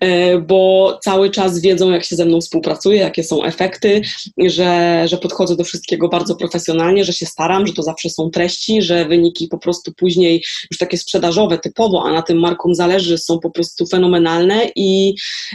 [0.00, 4.02] e, bo cały czas wiedzą, jak się ze mną współpracuje, jakie są efekty,
[4.46, 8.82] że, że podchodzę do wszystkiego bardzo profesjonalnie, że się staram, że to zawsze są treści,
[8.82, 13.38] że wyniki po prostu później już takie sprzedażowe typowo, a na tym markom zależy, są
[13.38, 14.70] po prostu fenomenalne.
[14.76, 15.14] I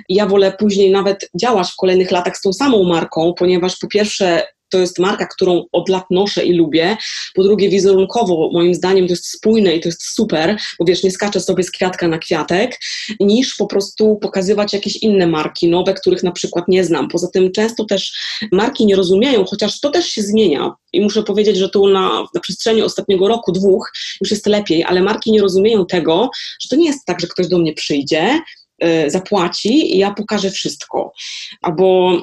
[0.09, 4.43] ja wolę później nawet działać w kolejnych latach z tą samą marką, ponieważ po pierwsze
[4.71, 6.97] to jest marka, którą od lat noszę i lubię.
[7.35, 11.11] Po drugie, wizerunkowo moim zdaniem to jest spójne i to jest super, bo wiesz, nie
[11.11, 12.79] skaczę sobie z kwiatka na kwiatek,
[13.19, 17.07] niż po prostu pokazywać jakieś inne marki, nowe, których na przykład nie znam.
[17.07, 18.13] Poza tym często też
[18.51, 20.71] marki nie rozumieją, chociaż to też się zmienia.
[20.93, 25.01] I muszę powiedzieć, że tu na, na przestrzeni ostatniego roku, dwóch już jest lepiej, ale
[25.01, 26.29] marki nie rozumieją tego,
[26.61, 28.39] że to nie jest tak, że ktoś do mnie przyjdzie,
[28.83, 31.13] y, zapłaci i ja pokażę wszystko.
[31.61, 32.17] Albo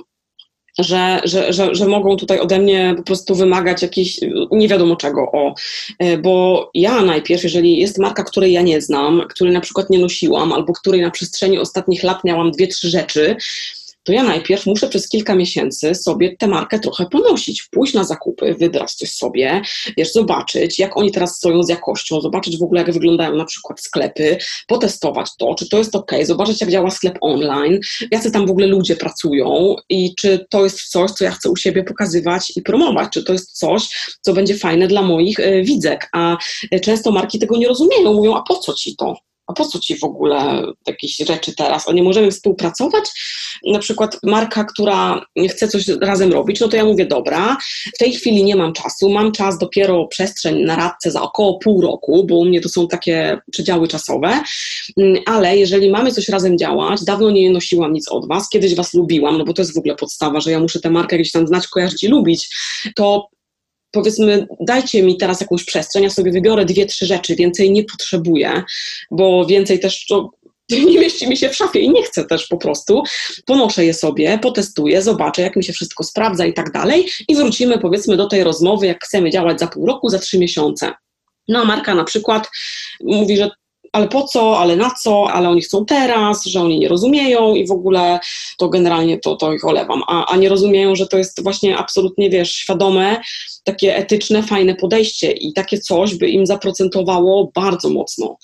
[0.79, 5.33] że, że, że, że mogą tutaj ode mnie po prostu wymagać jakiś nie wiadomo czego,
[5.33, 5.55] o,
[5.99, 9.99] e, bo ja najpierw, jeżeli jest marka, której ja nie znam, której na przykład nie
[9.99, 13.37] nosiłam, albo której na przestrzeni ostatnich lat miałam dwie, trzy rzeczy,
[14.09, 18.55] to ja najpierw muszę przez kilka miesięcy sobie tę markę trochę ponosić, pójść na zakupy,
[18.55, 19.63] wybrać coś sobie,
[19.97, 23.81] wiesz, zobaczyć, jak oni teraz stoją z jakością, zobaczyć w ogóle, jak wyglądają na przykład
[23.81, 28.51] sklepy, potestować to, czy to jest ok, zobaczyć, jak działa sklep online, jacy tam w
[28.51, 32.63] ogóle ludzie pracują i czy to jest coś, co ja chcę u siebie pokazywać i
[32.63, 33.89] promować, czy to jest coś,
[34.21, 36.37] co będzie fajne dla moich y, widzek, a
[36.75, 39.28] y, często marki tego nie rozumieją, mówią, a po co ci to?
[39.49, 41.89] A po co ci w ogóle jakieś rzeczy teraz?
[41.89, 43.05] O nie możemy współpracować?
[43.67, 47.57] Na przykład marka, która chce coś razem robić, no to ja mówię, dobra,
[47.95, 51.81] w tej chwili nie mam czasu, mam czas dopiero przestrzeń na radce za około pół
[51.81, 54.41] roku, bo u mnie to są takie przedziały czasowe,
[54.97, 58.95] mm, ale jeżeli mamy coś razem działać, dawno nie nosiłam nic od was, kiedyś was
[58.95, 61.47] lubiłam, no bo to jest w ogóle podstawa, że ja muszę tę markę gdzieś tam
[61.47, 62.49] znać, kojarzyć i lubić,
[62.97, 63.29] to
[63.91, 68.63] powiedzmy, dajcie mi teraz jakąś przestrzeń, ja sobie wybiorę dwie, trzy rzeczy, więcej nie potrzebuję,
[69.11, 70.31] bo więcej też to
[70.87, 73.03] nie mieści mi się w szafie i nie chcę też po prostu.
[73.47, 77.79] Ponoszę je sobie, potestuję, zobaczę, jak mi się wszystko sprawdza i tak dalej i wrócimy
[77.79, 80.93] powiedzmy do tej rozmowy, jak chcemy działać za pół roku, za trzy miesiące.
[81.49, 82.49] No a Marka na przykład
[83.01, 83.51] mówi, że
[83.93, 87.67] ale po co, ale na co, ale oni chcą teraz, że oni nie rozumieją i
[87.67, 88.21] w ogóle
[88.59, 92.31] to generalnie to, to ich olewam, a, a nie rozumieją, że to jest właśnie absolutnie,
[92.31, 93.21] wiesz, świadome,
[93.65, 98.37] takie etyczne, fajne podejście i takie coś by im zaprocentowało bardzo mocno.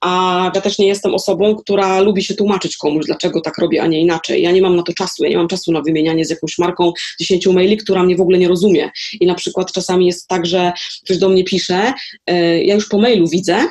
[0.00, 3.86] A ja też nie jestem osobą, która lubi się tłumaczyć komuś, dlaczego tak robię, a
[3.86, 4.42] nie inaczej.
[4.42, 6.92] Ja nie mam na to czasu, ja nie mam czasu na wymienianie z jakąś marką
[7.20, 8.90] 10 maili, która mnie w ogóle nie rozumie.
[9.20, 10.72] I na przykład czasami jest tak, że
[11.04, 11.92] ktoś do mnie pisze,
[12.26, 13.68] yy, ja już po mailu widzę,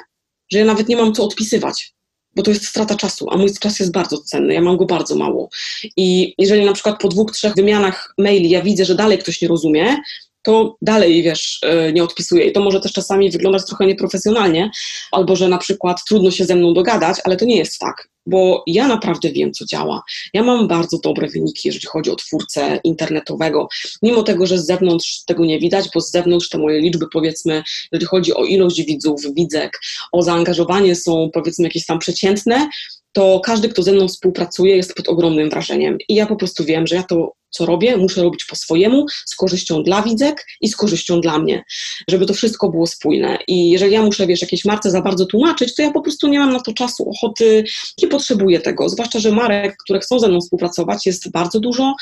[0.52, 1.94] że ja nawet nie mam co odpisywać,
[2.36, 5.16] bo to jest strata czasu, a mój czas jest bardzo cenny, ja mam go bardzo
[5.16, 5.50] mało.
[5.98, 9.48] I jeżeli na przykład po dwóch, trzech wymianach maili ja widzę, że dalej ktoś nie
[9.48, 9.98] rozumie,
[10.42, 12.46] to dalej, wiesz, e, nie odpisuję.
[12.46, 14.72] I to może też czasami wyglądać trochę nieprofesjonalnie,
[15.12, 18.64] albo że na przykład trudno się ze mną dogadać, ale to nie jest tak, bo
[18.68, 20.04] ja naprawdę wiem, co działa.
[20.34, 23.68] Ja mam bardzo dobre wyniki, jeżeli chodzi o twórcę internetowego,
[24.02, 27.64] mimo tego, że z zewnątrz tego nie widać, bo z zewnątrz te moje liczby, powiedzmy,
[27.92, 29.80] jeżeli chodzi o ilość widzów, widzek,
[30.12, 32.70] o zaangażowanie są, powiedzmy, jakieś tam przeciętne,
[33.14, 35.98] to każdy, kto ze mną współpracuje, jest pod ogromnym wrażeniem.
[36.10, 39.36] I ja po prostu wiem, że ja to, co robię, muszę robić po swojemu, z
[39.36, 41.64] korzyścią dla widzek i z korzyścią dla mnie,
[42.10, 43.38] żeby to wszystko było spójne.
[43.48, 46.40] I jeżeli ja muszę, wiesz, jakieś marce za bardzo tłumaczyć, to ja po prostu nie
[46.40, 47.64] mam na to czasu, ochoty,
[48.02, 48.90] nie potrzebuję tego.
[48.90, 51.96] Zwłaszcza, że marek, które chcą ze mną współpracować, jest bardzo dużo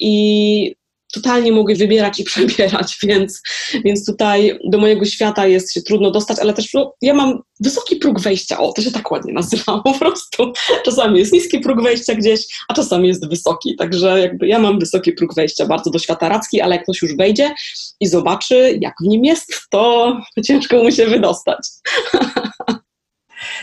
[0.00, 0.74] i
[1.12, 3.42] totalnie mogę wybierać i przebierać, więc,
[3.84, 7.96] więc tutaj do mojego świata jest się trudno dostać, ale też no, ja mam wysoki
[7.96, 10.52] próg wejścia, o, to się tak ładnie nazywa po prostu.
[10.84, 15.12] Czasami jest niski próg wejścia gdzieś, a czasami jest wysoki, także jakby ja mam wysoki
[15.12, 17.54] próg wejścia bardzo do świata radzki, ale jak ktoś już wejdzie
[18.00, 21.68] i zobaczy, jak w nim jest, to ciężko mu się wydostać.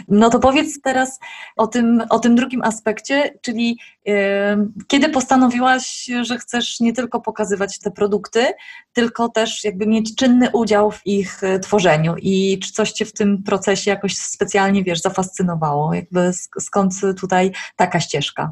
[0.07, 1.19] No to powiedz teraz
[1.57, 4.15] o tym, o tym drugim aspekcie, czyli yy,
[4.87, 8.45] kiedy postanowiłaś, że chcesz nie tylko pokazywać te produkty,
[8.93, 13.13] tylko też jakby mieć czynny udział w ich e, tworzeniu i czy coś Cię w
[13.13, 15.93] tym procesie jakoś specjalnie, wiesz, zafascynowało?
[15.93, 18.51] Jakby skąd tutaj taka ścieżka?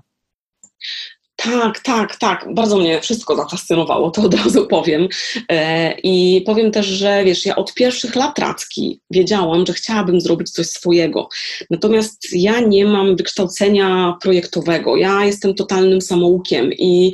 [1.44, 2.46] Tak, tak, tak.
[2.54, 5.08] Bardzo mnie wszystko zafascynowało, to od razu powiem.
[5.50, 10.50] E, I powiem też, że wiesz, ja od pierwszych lat radzki wiedziałam, że chciałabym zrobić
[10.50, 11.30] coś swojego.
[11.70, 14.98] Natomiast ja nie mam wykształcenia projektowego.
[14.98, 17.12] Ja jestem totalnym samoukiem i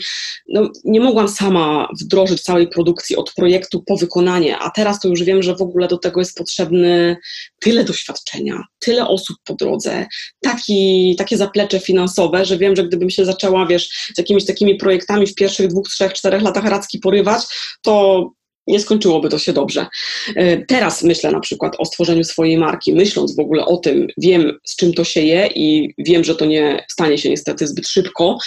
[0.49, 5.23] no, nie mogłam sama wdrożyć całej produkcji od projektu po wykonanie, a teraz to już
[5.23, 7.17] wiem, że w ogóle do tego jest potrzebne
[7.59, 10.05] tyle doświadczenia, tyle osób po drodze,
[10.41, 15.27] taki, takie zaplecze finansowe, że wiem, że gdybym się zaczęła, wiesz, z jakimiś takimi projektami
[15.27, 17.43] w pierwszych dwóch, trzech, czterech latach radzki porywać,
[17.81, 18.29] to
[18.67, 19.87] nie skończyłoby to się dobrze.
[20.35, 24.59] E, teraz myślę na przykład o stworzeniu swojej marki, myśląc w ogóle o tym, wiem
[24.63, 28.37] z czym to się je i wiem, że to nie stanie się niestety zbyt szybko,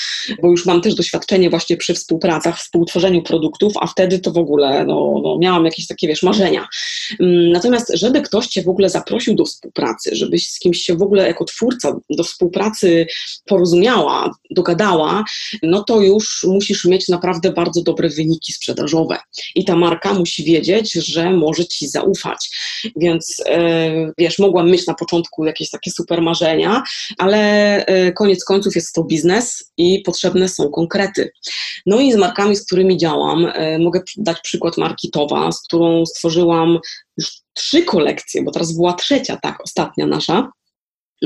[0.43, 4.85] bo już mam też doświadczenie właśnie przy współpracach, współtworzeniu produktów, a wtedy to w ogóle
[4.87, 6.69] no, no miałam jakieś takie, wiesz, marzenia.
[7.21, 11.03] Mm, natomiast, żeby ktoś Cię w ogóle zaprosił do współpracy, żebyś z kimś się w
[11.03, 13.07] ogóle jako twórca do współpracy
[13.47, 15.25] porozumiała, dogadała,
[15.63, 19.19] no to już musisz mieć naprawdę bardzo dobre wyniki sprzedażowe.
[19.55, 22.51] I ta marka musi wiedzieć, że może ci zaufać.
[22.97, 26.83] Więc e, wiesz, mogłam mieć na początku jakieś takie super marzenia,
[27.19, 27.39] ale
[27.87, 31.31] e, koniec końców jest to biznes i potrzebne są konkrety.
[31.87, 36.07] No i z markami, z którymi działam, e, mogę dać przykład marki Towa, z którą
[36.07, 36.79] stworzyłam
[37.19, 40.51] już trzy kolekcje, bo teraz była trzecia, tak, ostatnia nasza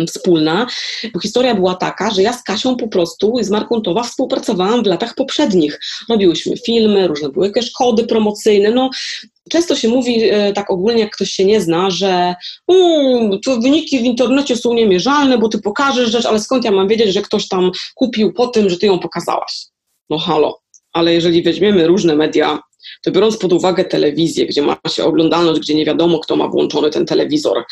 [0.06, 0.66] wspólna,
[1.14, 4.86] bo historia była taka, że ja z Kasią po prostu z Marką Towa współpracowałam w
[4.86, 5.80] latach poprzednich.
[6.08, 8.90] Robiłyśmy filmy, różne były jakieś kody promocyjne, no
[9.50, 12.34] Często się mówi e, tak ogólnie, jak ktoś się nie zna, że
[13.44, 17.12] to wyniki w internecie są niemierzalne, bo ty pokażesz rzecz, ale skąd ja mam wiedzieć,
[17.12, 19.66] że ktoś tam kupił po tym, że ty ją pokazałaś?
[20.10, 20.60] No halo.
[20.92, 22.58] Ale jeżeli weźmiemy różne media
[23.02, 26.90] to biorąc pod uwagę telewizję, gdzie ma się oglądalność, gdzie nie wiadomo, kto ma włączony
[26.90, 27.64] ten telewizor,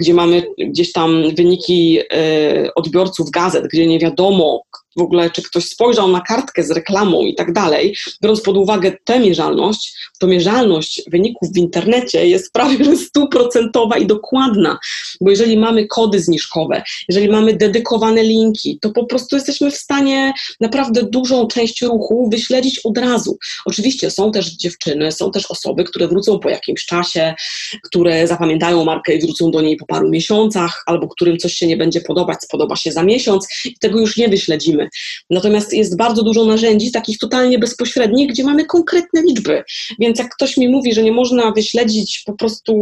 [0.00, 4.62] gdzie mamy gdzieś tam wyniki e, odbiorców gazet, gdzie nie wiadomo,
[4.96, 8.92] w ogóle, czy ktoś spojrzał na kartkę z reklamą i tak dalej, biorąc pod uwagę
[9.04, 14.78] tę mierzalność, to mierzalność wyników w internecie jest prawie stuprocentowa i dokładna,
[15.20, 20.32] bo jeżeli mamy kody zniżkowe, jeżeli mamy dedykowane linki, to po prostu jesteśmy w stanie
[20.60, 23.38] naprawdę dużą część ruchu wyśledzić od razu.
[23.64, 27.34] Oczywiście są też dziewczyny, są też osoby, które wrócą po jakimś czasie,
[27.82, 31.76] które zapamiętają markę i wrócą do niej po paru miesiącach, albo którym coś się nie
[31.76, 34.83] będzie podobać, spodoba się za miesiąc i tego już nie wyśledzimy.
[35.30, 39.64] Natomiast jest bardzo dużo narzędzi, takich totalnie bezpośrednich, gdzie mamy konkretne liczby.
[39.98, 42.74] Więc jak ktoś mi mówi, że nie można wyśledzić po prostu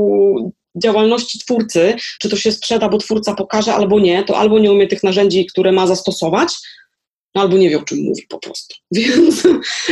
[0.77, 4.87] działalności twórcy, czy to się sprzeda, bo twórca pokaże, albo nie, to albo nie umie
[4.87, 6.55] tych narzędzi, które ma zastosować,
[7.35, 8.75] no albo nie wie, o czym mówi po prostu.
[8.93, 9.43] Więc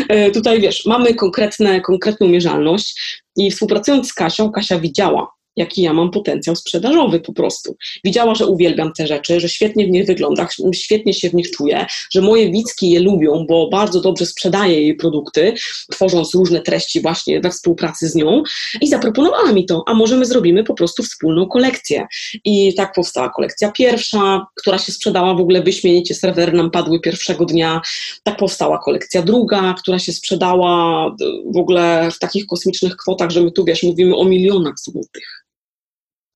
[0.09, 5.93] e, tutaj wiesz, mamy konkretne, konkretną mierzalność i współpracując z Kasią, Kasia widziała, jaki ja
[5.93, 7.77] mam potencjał sprzedażowy po prostu.
[8.05, 11.87] Widziała, że uwielbiam te rzeczy, że świetnie w nich wygląda, świetnie się w nich czuję,
[12.13, 15.55] że moje widzki je lubią, bo bardzo dobrze sprzedaję jej produkty,
[15.91, 18.43] tworząc różne treści właśnie we współpracy z nią
[18.81, 22.07] i zaproponowała mi to, a może my zrobimy po prostu wspólną kolekcję.
[22.45, 27.45] I tak powstała kolekcja pierwsza, która się sprzedała w ogóle wyśmienicie, serwery nam padły pierwszego
[27.45, 27.81] dnia.
[28.23, 31.11] Tak powstała kolekcja druga, która się sprzedała
[31.55, 35.41] w ogóle w takich kosmicznych kwotach, że my tu, wiesz, mówimy o milionach złotych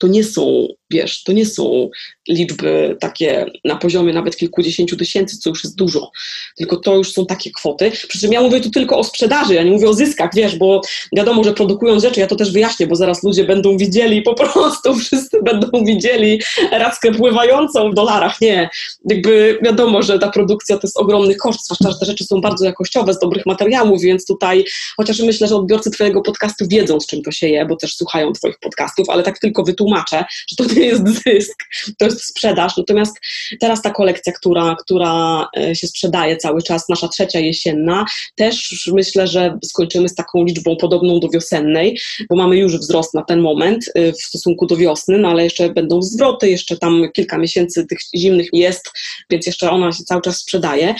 [0.05, 1.91] to nie są, wiesz, to nie są
[2.29, 6.11] liczby takie na poziomie nawet kilkudziesięciu tysięcy, co już jest dużo,
[6.57, 7.91] tylko to już są takie kwoty.
[8.09, 10.81] Przy czym ja mówię tu tylko o sprzedaży, ja nie mówię o zyskach, wiesz, bo
[11.17, 14.95] wiadomo, że produkują rzeczy, ja to też wyjaśnię, bo zaraz ludzie będą widzieli, po prostu
[14.95, 16.43] wszyscy będą widzieli
[16.73, 18.41] rackę pływającą w dolarach.
[18.41, 18.71] Nie,
[19.11, 22.65] jakby wiadomo, że ta produkcja to jest ogromny koszt, zwłaszcza, że te rzeczy są bardzo
[22.65, 24.65] jakościowe, z dobrych materiałów, więc tutaj,
[24.97, 28.33] chociaż myślę, że odbiorcy Twojego podcastu wiedzą, z czym to się je, bo też słuchają
[28.33, 31.65] Twoich podcastów, ale tak tylko wytłumaczę, że to nie jest zysk,
[31.99, 32.77] to jest sprzedaż.
[32.77, 33.17] Natomiast
[33.61, 38.05] teraz ta kolekcja, która, która e, się sprzedaje cały czas, nasza trzecia jesienna,
[38.35, 41.99] też myślę, że skończymy z taką liczbą podobną do wiosennej,
[42.31, 45.69] bo mamy już wzrost na ten moment e, w stosunku do wiosny, no ale jeszcze
[45.69, 48.91] będą zwroty, jeszcze tam kilka miesięcy tych zimnych jest,
[49.31, 50.95] więc jeszcze ona się cały czas sprzedaje.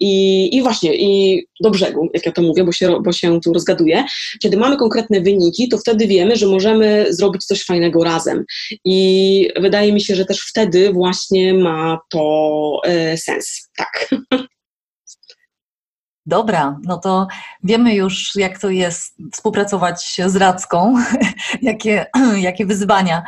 [0.00, 3.52] I, i właśnie, i do brzegu, jak ja to mówię, bo się, bo się tu
[3.52, 4.04] rozgaduję,
[4.42, 8.44] kiedy mamy konkretne wyniki, to wtedy wiemy, że możemy zrobić coś fajnego razem.
[8.84, 9.29] I
[9.60, 13.70] wydaje mi się, że też wtedy właśnie ma to e, sens.
[13.76, 14.08] Tak.
[16.26, 17.26] Dobra, no to
[17.62, 20.94] wiemy już, jak to jest współpracować z Radzką,
[21.62, 22.06] jakie,
[22.36, 23.22] jakie wyzwania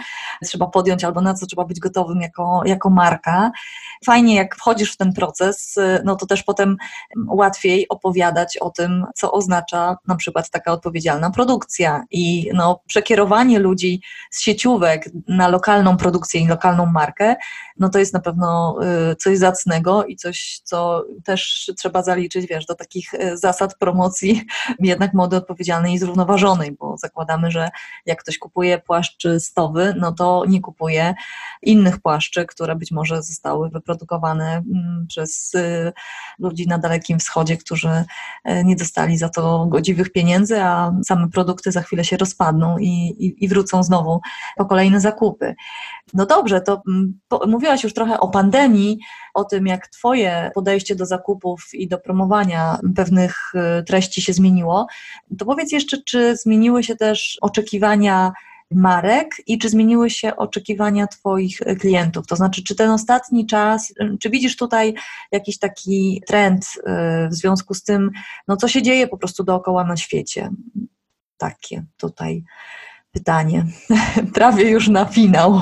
[0.45, 3.51] trzeba podjąć albo na co trzeba być gotowym jako, jako marka.
[4.05, 6.77] Fajnie, jak wchodzisz w ten proces, no to też potem
[7.27, 14.03] łatwiej opowiadać o tym, co oznacza na przykład taka odpowiedzialna produkcja i no, przekierowanie ludzi
[14.31, 17.37] z sieciówek na lokalną produkcję i lokalną markę,
[17.79, 18.79] no to jest na pewno
[19.13, 24.43] y, coś zacnego i coś, co też trzeba zaliczyć, wiesz, do takich y, zasad promocji
[24.81, 27.71] jednak mody odpowiedzialnej i zrównoważonej, bo zakładamy, że
[28.07, 31.15] jak ktoś kupuje płaszcz stowy, no to nie kupuje
[31.63, 35.93] innych płaszczy, które być może zostały wyprodukowane mm, przez y,
[36.39, 38.05] ludzi na Dalekim Wschodzie, którzy
[38.65, 43.45] nie dostali za to godziwych pieniędzy, a same produkty za chwilę się rozpadną i, i,
[43.45, 44.21] i wrócą znowu
[44.57, 45.55] po kolejne zakupy.
[46.15, 47.21] No dobrze, to mm,
[47.63, 48.99] mówiłaś już trochę o pandemii,
[49.35, 53.37] o tym, jak Twoje podejście do zakupów i do promowania pewnych
[53.81, 54.87] y, treści się zmieniło.
[55.39, 58.33] To powiedz jeszcze, czy zmieniły się też oczekiwania
[58.71, 62.27] marek i czy zmieniły się oczekiwania Twoich klientów?
[62.27, 64.95] To znaczy, czy ten ostatni czas, y, czy widzisz tutaj
[65.33, 68.11] jakiś taki trend y, w związku z tym,
[68.49, 70.51] no co się dzieje po prostu dookoła na świecie?
[71.37, 72.45] Takie tutaj
[73.13, 73.67] pytanie.
[74.35, 75.61] Prawie już na finał.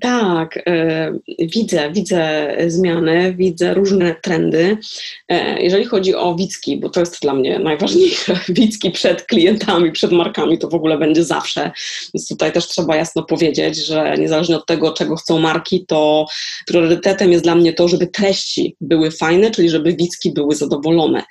[0.00, 4.78] Tak, e, widzę, widzę zmiany, widzę różne trendy.
[5.28, 10.12] E, jeżeli chodzi o Wicki, bo to jest dla mnie najważniejsze, Wicki przed klientami, przed
[10.12, 11.70] markami, to w ogóle będzie zawsze.
[12.14, 16.26] Więc tutaj też trzeba jasno powiedzieć, że niezależnie od tego, czego chcą marki, to
[16.66, 21.22] priorytetem jest dla mnie to, żeby treści były fajne, czyli żeby Wicki były zadowolone.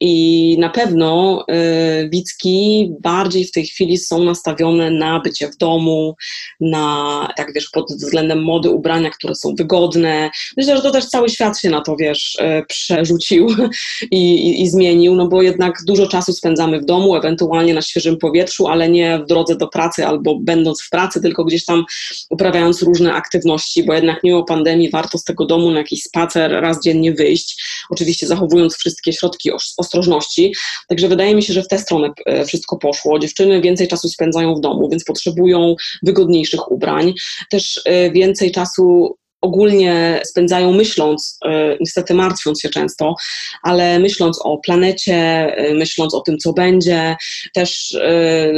[0.00, 6.16] I na pewno e, Wicki bardziej w tej chwili są nastawione na bycie w domu,
[6.60, 10.30] na, tak wiesz, pod względem mody ubrania, które są wygodne.
[10.56, 13.48] Myślę, że to też cały świat się na to, wiesz, e, przerzucił
[14.10, 18.18] i, i, i zmienił, no bo jednak dużo czasu spędzamy w domu, ewentualnie na świeżym
[18.18, 21.84] powietrzu, ale nie w drodze do pracy albo będąc w pracy, tylko gdzieś tam
[22.30, 26.82] uprawiając różne aktywności, bo jednak mimo pandemii warto z tego domu na jakiś spacer raz
[26.82, 30.54] dziennie wyjść, oczywiście zachowując wszystkie środki ostrożności.
[30.88, 33.18] Także wydaje mi się, że w tę stronę e, wszystko poszło.
[33.18, 37.14] Dziewczyny więcej czasu spędzają w domu, więc potrzebują wygodniejszych ubrań.
[37.50, 41.48] Też Y, więcej czasu ogólnie spędzają myśląc, y,
[41.80, 43.14] niestety martwiąc się często,
[43.62, 47.16] ale myśląc o planecie, y, myśląc o tym, co będzie,
[47.54, 47.96] też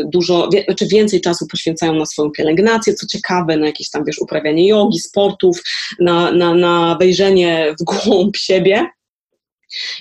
[0.05, 4.19] dużo, czy znaczy więcej czasu poświęcają na swoją pielęgnację, co ciekawe, na jakieś tam, wiesz,
[4.19, 5.63] uprawianie jogi, sportów,
[6.01, 8.87] na, na, na wejrzenie w głąb siebie.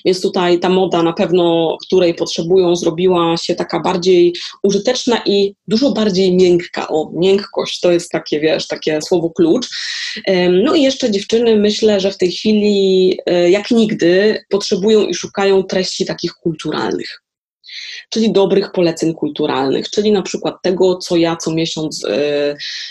[0.05, 5.91] Więc tutaj ta moda na pewno, której potrzebują, zrobiła się taka bardziej użyteczna i dużo
[5.91, 6.87] bardziej miękka.
[6.87, 9.67] O, miękkość to jest takie, wiesz, takie słowo klucz.
[10.63, 15.63] No i jeszcze dziewczyny myślę, że w tej chwili e, jak nigdy potrzebują i szukają
[15.63, 17.21] treści takich kulturalnych
[18.09, 22.07] czyli dobrych poleceń kulturalnych, czyli na przykład tego, co ja co miesiąc y,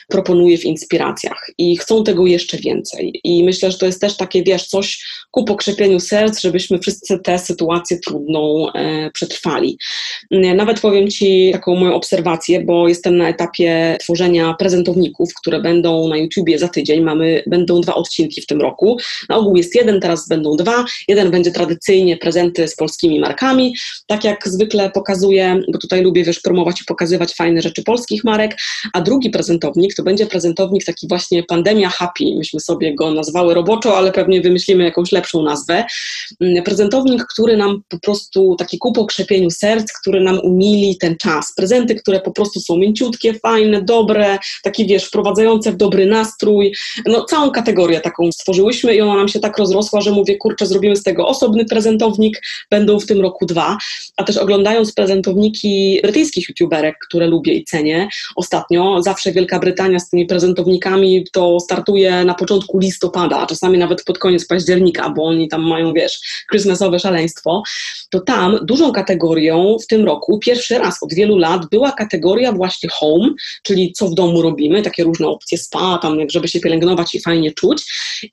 [0.08, 3.20] proponuję w inspiracjach i chcą tego jeszcze więcej.
[3.24, 7.38] I myślę, że to jest też takie, wiesz, coś ku pokrzepieniu serc, żebyśmy wszyscy tę
[7.38, 9.78] sytuację trudną y, przetrwali.
[10.30, 16.16] Nawet powiem Ci taką moją obserwację, bo jestem na etapie tworzenia prezentowników, które będą na
[16.16, 17.00] YouTubie za tydzień.
[17.00, 18.98] Mamy, będą dwa odcinki w tym roku.
[19.28, 20.84] Na ogół jest jeden, teraz będą dwa.
[21.08, 23.74] Jeden będzie tradycyjnie prezenty z polskimi markami,
[24.06, 28.24] tak jak zwykle pokazuję pokazuję, bo tutaj lubię wiesz, promować i pokazywać fajne rzeczy polskich
[28.24, 28.56] marek,
[28.92, 33.98] a drugi prezentownik to będzie prezentownik taki właśnie Pandemia Happy, myśmy sobie go nazwały roboczo,
[33.98, 35.84] ale pewnie wymyślimy jakąś lepszą nazwę.
[36.40, 41.54] Mm, prezentownik, który nam po prostu, taki ku pokrzepieniu serc, który nam umili ten czas.
[41.56, 46.74] Prezenty, które po prostu są mięciutkie, fajne, dobre, takie wiesz, wprowadzające w dobry nastrój.
[47.06, 50.96] No całą kategorię taką stworzyłyśmy i ona nam się tak rozrosła, że mówię, kurczę, zrobimy
[50.96, 53.78] z tego osobny prezentownik, będą w tym roku dwa,
[54.16, 59.98] a też oglądam oglądając prezentowniki brytyjskich youtuberek, które lubię i cenię, ostatnio zawsze Wielka Brytania
[59.98, 65.24] z tymi prezentownikami to startuje na początku listopada, a czasami nawet pod koniec października, bo
[65.24, 67.62] oni tam mają, wiesz, Christmasowe szaleństwo,
[68.10, 72.88] to tam dużą kategorią w tym roku, pierwszy raz od wielu lat, była kategoria właśnie
[72.92, 73.28] home,
[73.62, 77.52] czyli co w domu robimy, takie różne opcje spa, tam żeby się pielęgnować i fajnie
[77.52, 77.82] czuć.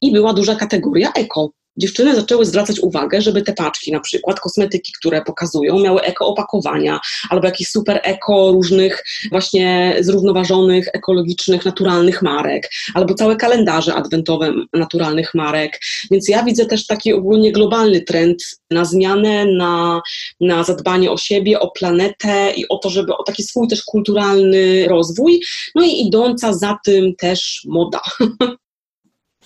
[0.01, 4.91] I była duża kategoria eko, dziewczyny zaczęły zwracać uwagę, żeby te paczki, na przykład kosmetyki,
[4.97, 6.99] które pokazują, miały eko opakowania,
[7.30, 15.34] albo jakiś super eko różnych właśnie zrównoważonych, ekologicznych, naturalnych marek, albo całe kalendarze adwentowe naturalnych
[15.34, 15.80] marek.
[16.11, 20.01] Więc ja widzę też taki ogólnie globalny trend na zmianę, na,
[20.41, 24.88] na zadbanie o siebie, o planetę i o to, żeby o taki swój też kulturalny
[24.88, 25.41] rozwój,
[25.75, 28.01] no i idąca za tym też moda.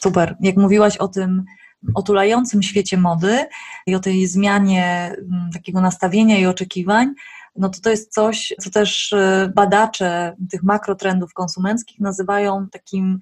[0.03, 0.35] Super.
[0.41, 1.43] Jak mówiłaś o tym,
[1.95, 3.45] otulającym świecie mody
[3.87, 7.13] i o tej zmianie mm, takiego nastawienia i oczekiwań,
[7.55, 13.19] no to to jest coś, co też y, badacze tych makrotrendów konsumenckich nazywają takim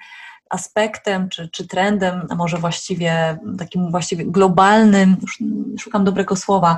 [0.49, 5.17] aspektem czy, czy trendem, a może właściwie takim właściwie globalnym,
[5.79, 6.77] szukam dobrego słowa,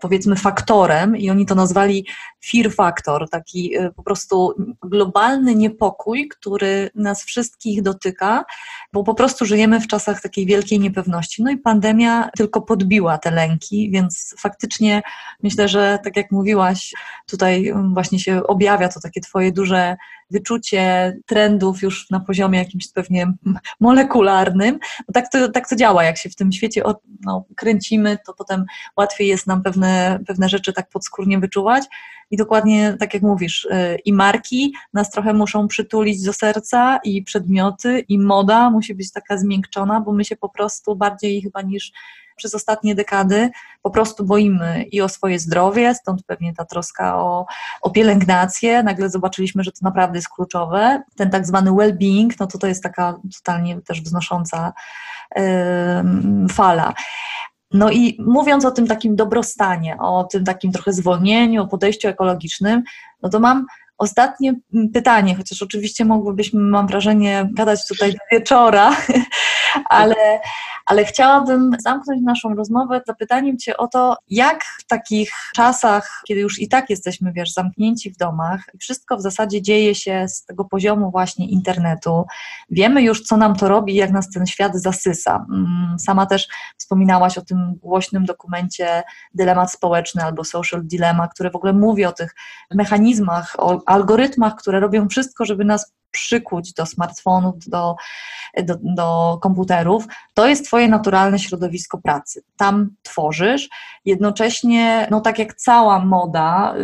[0.00, 2.06] powiedzmy faktorem i oni to nazwali
[2.44, 8.44] fear factor, taki y, po prostu globalny niepokój, który nas wszystkich dotyka,
[8.92, 11.42] bo po prostu żyjemy w czasach takiej wielkiej niepewności.
[11.42, 15.02] No i pandemia tylko podbiła te lęki, więc faktycznie
[15.42, 16.94] myślę, że tak jak mówiłaś,
[17.26, 19.96] tutaj właśnie się objawia to takie twoje duże
[20.30, 23.09] wyczucie trendów już na poziomie jakimś pewnie
[23.80, 24.78] molekularnym.
[24.98, 26.82] No tak, to, tak to działa, jak się w tym świecie
[27.24, 28.64] no, kręcimy, to potem
[28.96, 31.84] łatwiej jest nam pewne, pewne rzeczy tak podskórnie wyczuwać.
[32.30, 37.22] I dokładnie tak jak mówisz, y, i marki nas trochę muszą przytulić do serca, i
[37.22, 41.92] przedmioty, i moda musi być taka zmiękczona, bo my się po prostu bardziej chyba niż
[42.36, 43.50] przez ostatnie dekady
[43.82, 47.46] po prostu boimy i o swoje zdrowie, stąd pewnie ta troska o,
[47.82, 48.82] o pielęgnację.
[48.82, 51.02] Nagle zobaczyliśmy, że to naprawdę jest kluczowe.
[51.16, 54.72] Ten tak zwany well-being, no to to jest taka totalnie też wznosząca
[55.36, 55.42] yy,
[56.50, 56.94] fala.
[57.72, 62.82] No i mówiąc o tym takim dobrostanie, o tym takim trochę zwolnieniu, o podejściu ekologicznym,
[63.22, 63.66] no to mam
[63.98, 64.54] ostatnie
[64.94, 68.96] pytanie, chociaż oczywiście mogłybyśmy, mam wrażenie, gadać tutaj do wieczora,
[69.88, 70.40] ale
[70.90, 76.58] ale chciałabym zamknąć naszą rozmowę zapytaniem Cię o to, jak w takich czasach, kiedy już
[76.58, 81.10] i tak jesteśmy, wiesz, zamknięci w domach, wszystko w zasadzie dzieje się z tego poziomu
[81.10, 82.24] właśnie internetu.
[82.70, 85.46] Wiemy już, co nam to robi, jak nas ten świat zasysa.
[85.50, 89.02] Mm, sama też wspominałaś o tym głośnym dokumencie
[89.34, 92.34] Dylemat Społeczny albo Social Dilemma, które w ogóle mówi o tych
[92.70, 97.96] mechanizmach, o algorytmach, które robią wszystko, żeby nas przykuć do smartfonów, do,
[98.62, 100.04] do, do, komputerów,
[100.34, 102.42] to jest Twoje naturalne środowisko pracy.
[102.56, 103.68] Tam tworzysz,
[104.04, 106.74] jednocześnie, no tak jak cała moda,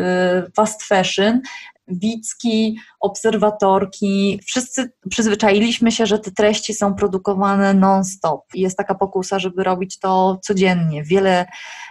[0.49, 1.41] y, fast fashion,
[1.89, 8.45] Wicki, obserwatorki, wszyscy przyzwyczailiśmy się, że te treści są produkowane non-stop.
[8.55, 11.47] Jest taka pokusa, żeby robić to codziennie, wiele,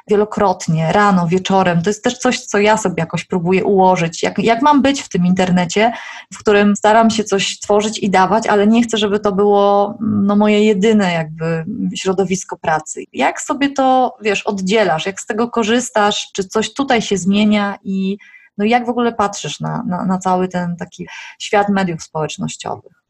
[0.08, 1.82] wielokrotnie, rano, wieczorem.
[1.82, 4.24] To jest też coś, co ja sobie jakoś próbuję ułożyć.
[4.24, 5.92] Jak, jak mam być w tym internecie,
[6.34, 10.36] w którym staram się coś tworzyć i dawać, ale nie chcę, żeby to było no,
[10.36, 11.66] moje jedyne jakby
[11.96, 13.04] środowisko pracy.
[13.14, 18.18] Jak sobie to, wiesz, oddzielasz, jak z tego korzystasz, czy coś tutaj się zmienia i
[18.58, 21.08] no jak w ogóle patrzysz na, na, na cały ten taki
[21.40, 23.06] świat mediów społecznościowych?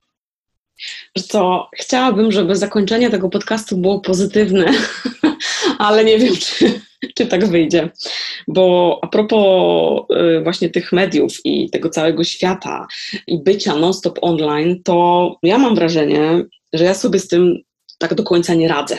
[1.28, 4.66] Co, chciałabym, żeby zakończenie tego podcastu było pozytywne,
[5.78, 6.82] ale nie wiem, czy,
[7.16, 7.90] czy tak wyjdzie.
[8.48, 12.88] Bo a propos y, właśnie tych mediów i tego całego świata
[13.28, 16.44] i bycia non-stop online, to ja mam wrażenie,
[16.74, 17.58] że ja sobie z tym
[17.98, 18.98] tak do końca nie radzę.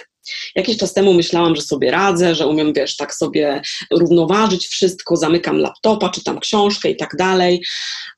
[0.55, 3.61] Jakiś czas temu myślałam, że sobie radzę, że umiem, wiesz, tak sobie
[3.91, 7.65] równoważyć wszystko, zamykam laptopa, czytam książkę i tak dalej,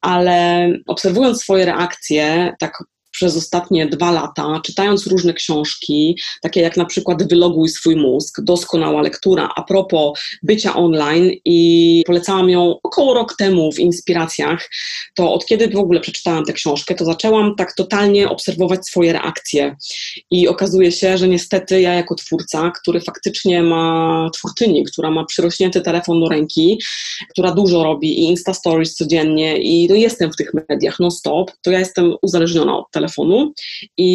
[0.00, 2.78] ale obserwując swoje reakcje, tak
[3.10, 9.02] przez ostatnie dwa lata, czytając różne książki, takie jak na przykład Wyloguj swój mózg, doskonała
[9.02, 14.70] lektura a propos bycia online i polecałam ją około rok temu w Inspiracjach,
[15.14, 19.76] to od kiedy w ogóle przeczytałam tę książkę, to zaczęłam tak totalnie obserwować swoje reakcje.
[20.30, 25.80] I okazuje się, że niestety ja jako twórca, który faktycznie ma twórczyni, która ma przyrośnięty
[25.80, 26.78] telefon do ręki,
[27.30, 31.52] która dużo robi i Insta Stories codziennie i no jestem w tych mediach non stop,
[31.62, 33.52] to ja jestem uzależniona od telefonu telefonu
[33.96, 34.10] i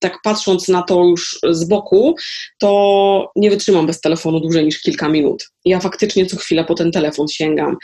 [0.00, 2.14] tak patrząc na to już z boku,
[2.58, 5.44] to nie wytrzymam bez telefonu dłużej niż kilka minut.
[5.64, 7.76] Ja faktycznie co chwilę po ten telefon sięgam.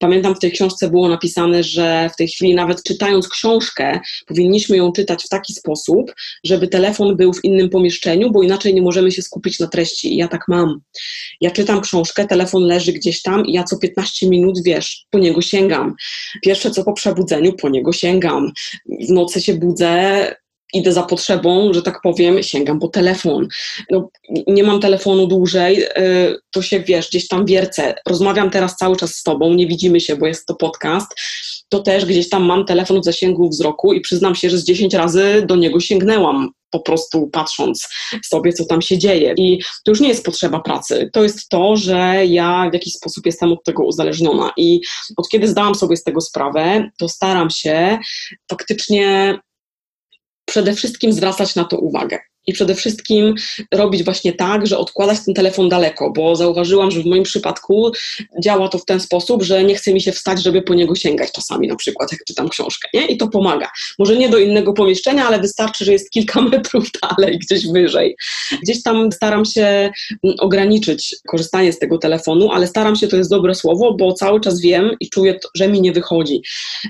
[0.00, 4.92] Pamiętam w tej książce było napisane, że w tej chwili nawet czytając książkę, powinniśmy ją
[4.92, 6.14] czytać w taki sposób,
[6.44, 10.14] żeby telefon był w innym pomieszczeniu, bo inaczej nie możemy się skupić na treści.
[10.14, 10.80] I ja tak mam.
[11.40, 15.42] Ja czytam książkę, telefon leży gdzieś tam i ja co 15 minut, wiesz, po niego
[15.42, 15.94] sięgam.
[16.42, 18.52] Pierwsze co po przebudzeniu, po niego sięgam.
[19.08, 20.34] W nocy się budzę,
[20.74, 23.48] idę za potrzebą, że tak powiem, sięgam po telefon.
[23.90, 24.08] No,
[24.46, 25.88] nie mam telefonu dłużej, y,
[26.50, 27.94] to się wiesz, gdzieś tam wiercę.
[28.08, 31.14] Rozmawiam teraz cały czas z tobą, nie widzimy się, bo jest to podcast.
[31.68, 34.94] To też gdzieś tam mam telefon w zasięgu wzroku i przyznam się, że z 10
[34.94, 37.88] razy do niego sięgnęłam po prostu patrząc
[38.24, 39.34] sobie, co tam się dzieje.
[39.36, 41.10] I to już nie jest potrzeba pracy.
[41.12, 44.52] To jest to, że ja w jakiś sposób jestem od tego uzależniona.
[44.56, 44.80] I
[45.16, 47.98] od kiedy zdałam sobie z tego sprawę, to staram się
[48.50, 49.38] faktycznie
[50.44, 52.18] przede wszystkim zwracać na to uwagę.
[52.46, 53.34] I przede wszystkim
[53.72, 57.92] robić właśnie tak, że odkładać ten telefon daleko, bo zauważyłam, że w moim przypadku
[58.42, 61.32] działa to w ten sposób, że nie chce mi się wstać, żeby po niego sięgać
[61.32, 63.06] czasami, na przykład jak czytam książkę, nie?
[63.06, 63.70] I to pomaga.
[63.98, 68.16] Może nie do innego pomieszczenia, ale wystarczy, że jest kilka metrów dalej, gdzieś wyżej.
[68.62, 69.62] Gdzieś tam staram się
[70.24, 74.40] mm, ograniczyć korzystanie z tego telefonu, ale staram się, to jest dobre słowo, bo cały
[74.40, 76.42] czas wiem i czuję, że mi nie wychodzi.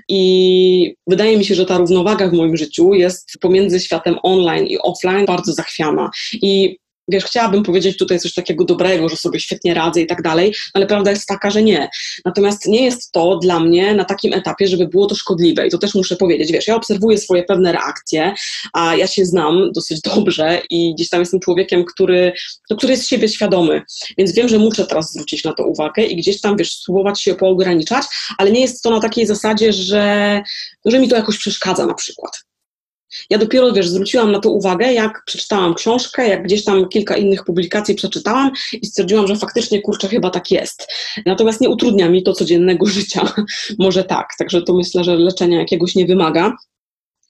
[0.09, 4.79] I wydaje mi się, że ta równowaga w moim życiu jest pomiędzy światem online i
[4.79, 6.11] offline bardzo bardzo zachwiana.
[6.33, 6.79] I
[7.09, 10.87] wiesz, chciałabym powiedzieć tutaj coś takiego dobrego, że sobie świetnie radzę i tak dalej, ale
[10.87, 11.89] prawda jest taka, że nie.
[12.25, 15.79] Natomiast nie jest to dla mnie na takim etapie, żeby było to szkodliwe i to
[15.79, 18.35] też muszę powiedzieć, wiesz, ja obserwuję swoje pewne reakcje,
[18.73, 22.33] a ja się znam dosyć dobrze i gdzieś tam jestem człowiekiem, który,
[22.71, 23.83] no, który jest siebie świadomy,
[24.19, 27.35] więc wiem, że muszę teraz zwrócić na to uwagę i gdzieś tam, wiesz, spróbować się
[27.35, 28.05] poograniczać,
[28.39, 30.43] ale nie jest to na takiej zasadzie, że,
[30.85, 32.45] że mi to jakoś przeszkadza na przykład.
[33.31, 37.45] Ja dopiero, wiesz, zwróciłam na to uwagę, jak przeczytałam książkę, jak gdzieś tam kilka innych
[37.45, 40.87] publikacji przeczytałam i stwierdziłam, że faktycznie, kurczę, chyba tak jest.
[41.27, 43.33] Natomiast nie utrudnia mi to codziennego życia.
[43.79, 46.57] Może tak, także to myślę, że leczenia jakiegoś nie wymaga.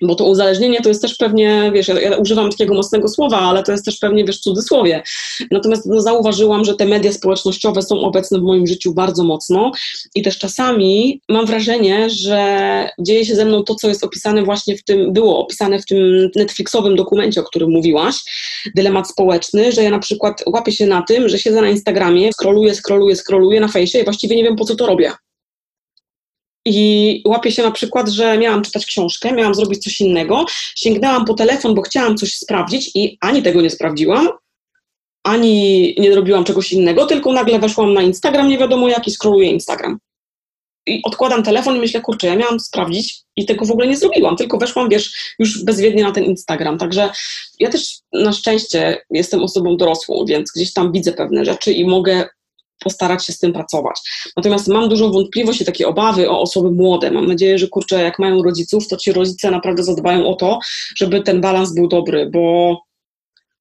[0.02, 3.62] Bo to uzależnienie to jest też pewnie, wiesz, ja, ja, używam takiego mocnego słowa, ale
[3.62, 5.02] to jest też pewnie, wiesz, cudzysłowie.
[5.50, 9.72] Natomiast no, zauważyłam, że te media społecznościowe są obecne w moim życiu bardzo mocno
[10.14, 14.76] i też czasami mam wrażenie, że dzieje się ze mną to, co jest opisane właśnie
[14.76, 18.16] w tym, było opisane w tym Netflixowym dokumencie, o którym mówiłaś,
[18.74, 22.74] dylemat społeczny, że ja na przykład łapię się na tym, że siedzę na Instagramie, scrolluję,
[22.74, 25.12] scrolluję, scrolluję na fejsie i właściwie nie wiem, po co to robię.
[26.66, 30.44] I łapię się na przykład, że miałam czytać książkę, miałam zrobić coś innego,
[30.76, 34.28] sięgnęłam po telefon, bo chciałam coś sprawdzić i ani tego nie sprawdziłam,
[35.24, 39.98] ani nie robiłam czegoś innego, tylko nagle weszłam na Instagram, nie wiadomo jaki, scrolluję Instagram.
[40.86, 44.36] I odkładam telefon i myślę, kurczę, ja miałam sprawdzić i tego w ogóle nie zrobiłam,
[44.36, 46.78] tylko weszłam, wiesz, już bezwiednie na ten Instagram.
[46.78, 47.10] Także
[47.60, 52.28] ja też na szczęście jestem osobą dorosłą, więc gdzieś tam widzę pewne rzeczy i mogę
[52.80, 54.00] postarać się z tym pracować.
[54.36, 57.10] Natomiast mam dużą wątpliwość i takie obawy o osoby młode.
[57.10, 60.58] Mam nadzieję, że kurczę, jak mają rodziców, to ci rodzice naprawdę zadbają o to,
[60.96, 62.76] żeby ten balans był dobry, bo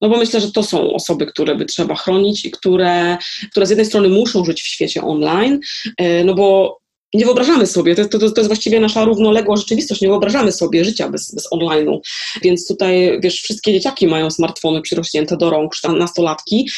[0.02, 3.18] no bo myślę, że to są osoby, które by trzeba chronić i które,
[3.52, 5.60] które z jednej strony muszą żyć w świecie online,
[5.98, 6.78] e, no bo
[7.14, 11.10] nie wyobrażamy sobie, to, to, to jest właściwie nasza równoległa rzeczywistość, nie wyobrażamy sobie życia
[11.10, 12.00] bez, bez online'u.
[12.42, 16.70] Więc tutaj, wiesz, wszystkie dzieciaki mają smartfony przyrośnięte do rąk, czy tam nastolatki,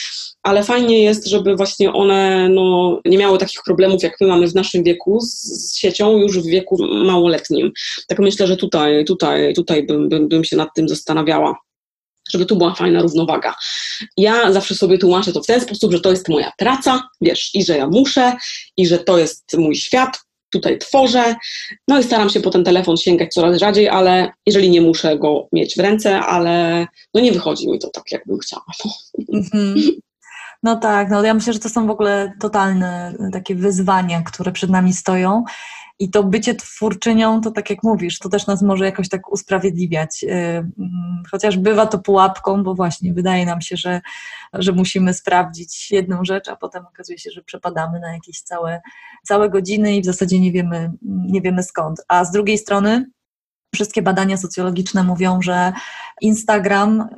[0.46, 4.56] ale fajnie jest, żeby właśnie one no, nie miały takich problemów, jak my mamy w
[4.56, 7.72] naszym wieku z, z siecią już w wieku małoletnim.
[8.08, 11.56] Tak myślę, że tutaj, tutaj, tutaj bym, bym, bym się nad tym zastanawiała
[12.32, 13.56] żeby tu była fajna równowaga.
[14.18, 17.66] Ja zawsze sobie tłumaczę to w ten sposób, że to jest moja praca, wiesz, i
[17.66, 18.34] że ja muszę,
[18.78, 20.18] i że to jest mój świat,
[20.50, 21.36] tutaj tworzę,
[21.88, 25.48] no i staram się po ten telefon sięgać coraz rzadziej, ale jeżeli nie muszę go
[25.54, 28.66] mieć w ręce, ale no nie wychodzi mi to tak, jakbym chciała.
[29.34, 29.91] Mm-hmm.
[30.66, 34.70] No tak, no ja myślę, że to są w ogóle totalne takie wyzwania, które przed
[34.70, 35.43] nami stoją.
[35.99, 40.24] I to bycie twórczynią, to tak jak mówisz, to też nas może jakoś tak usprawiedliwiać.
[40.24, 44.01] Y, mm, chociaż bywa to pułapką, bo właśnie wydaje nam się, że,
[44.53, 48.82] że musimy sprawdzić jedną rzecz, a potem okazuje się, że przepadamy na jakieś całe,
[49.24, 52.01] całe godziny i w zasadzie nie wiemy, nie wiemy skąd.
[52.07, 53.05] A z drugiej strony,
[53.76, 55.74] wszystkie badania socjologiczne mówią, że
[56.22, 57.09] Instagram,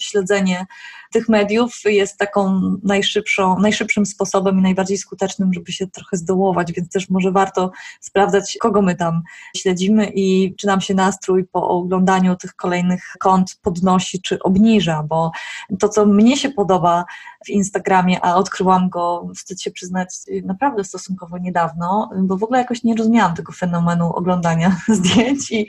[0.00, 0.66] śledzenie
[1.12, 6.88] tych mediów jest taką najszybszą, najszybszym sposobem i najbardziej skutecznym, żeby się trochę zdołować, więc
[6.88, 7.70] też może warto
[8.00, 9.22] sprawdzać, kogo my tam
[9.56, 15.30] śledzimy i czy nam się nastrój po oglądaniu tych kolejnych kont podnosi czy obniża, bo
[15.78, 17.04] to, co mnie się podoba
[17.46, 20.08] w Instagramie, a odkryłam go, wstyd się przyznać,
[20.44, 25.66] naprawdę stosunkowo niedawno, bo w ogóle jakoś nie rozumiałam tego fenomenu oglądania zdjęć i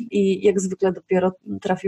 [0.00, 1.83] i jak zwykle dopiero trafiłam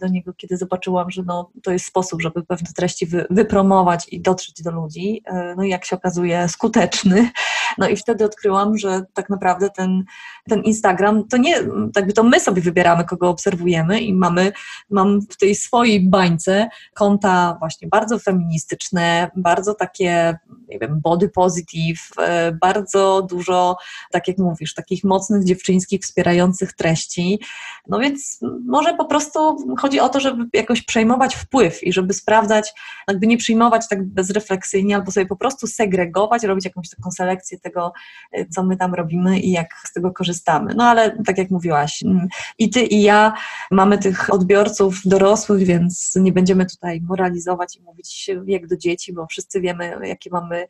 [0.00, 4.20] do niego, kiedy zobaczyłam, że no, to jest sposób, żeby pewne treści wy, wypromować i
[4.20, 5.22] dotrzeć do ludzi.
[5.26, 7.30] E, no i jak się okazuje, skuteczny.
[7.78, 10.04] No i wtedy odkryłam, że tak naprawdę ten,
[10.48, 11.54] ten Instagram to nie,
[11.96, 14.52] jakby to my sobie wybieramy, kogo obserwujemy i mamy,
[14.90, 22.00] mam w tej swojej bańce konta właśnie bardzo feministyczne, bardzo takie, nie wiem, body positive,
[22.18, 23.76] e, bardzo dużo,
[24.10, 27.40] tak jak mówisz, takich mocnych dziewczyńskich, wspierających treści.
[27.88, 32.72] No więc może po prostu chodzi o to, żeby jakoś przejmować wpływ i żeby sprawdzać,
[33.08, 37.92] jakby nie przyjmować tak bezrefleksyjnie, albo sobie po prostu segregować, robić jakąś taką selekcję tego,
[38.32, 40.74] e, co my tam robimy i jak z tego korzystamy.
[40.76, 43.32] No ale tak jak mówiłaś, mm, i ty, i ja
[43.70, 49.26] mamy tych odbiorców dorosłych, więc nie będziemy tutaj moralizować i mówić jak do dzieci, bo
[49.26, 50.66] wszyscy wiemy, jakie mamy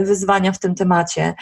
[0.00, 1.34] wyzwania w tym temacie.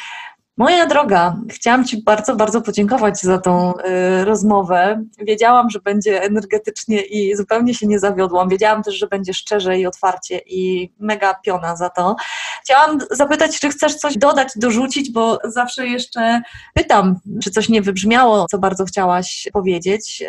[0.58, 5.04] Moja droga, chciałam Ci bardzo, bardzo podziękować za tą y, rozmowę.
[5.18, 8.48] Wiedziałam, że będzie energetycznie i zupełnie się nie zawiodłam.
[8.48, 12.16] Wiedziałam też, że będzie szczerze i otwarcie i mega piona za to.
[12.62, 16.42] Chciałam zapytać, czy chcesz coś dodać, dorzucić, bo zawsze jeszcze
[16.74, 20.22] pytam, czy coś nie wybrzmiało, co bardzo chciałaś powiedzieć.
[20.22, 20.26] Y,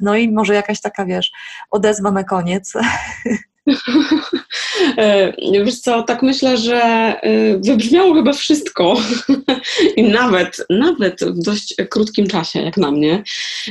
[0.00, 1.32] no i może jakaś taka, wiesz,
[1.70, 2.72] odezwa na koniec.
[4.98, 5.32] E,
[5.64, 8.96] wiesz co, tak myślę, że e, wybrzmiało chyba wszystko
[9.96, 13.22] i nawet, nawet w dość krótkim czasie, jak na mnie.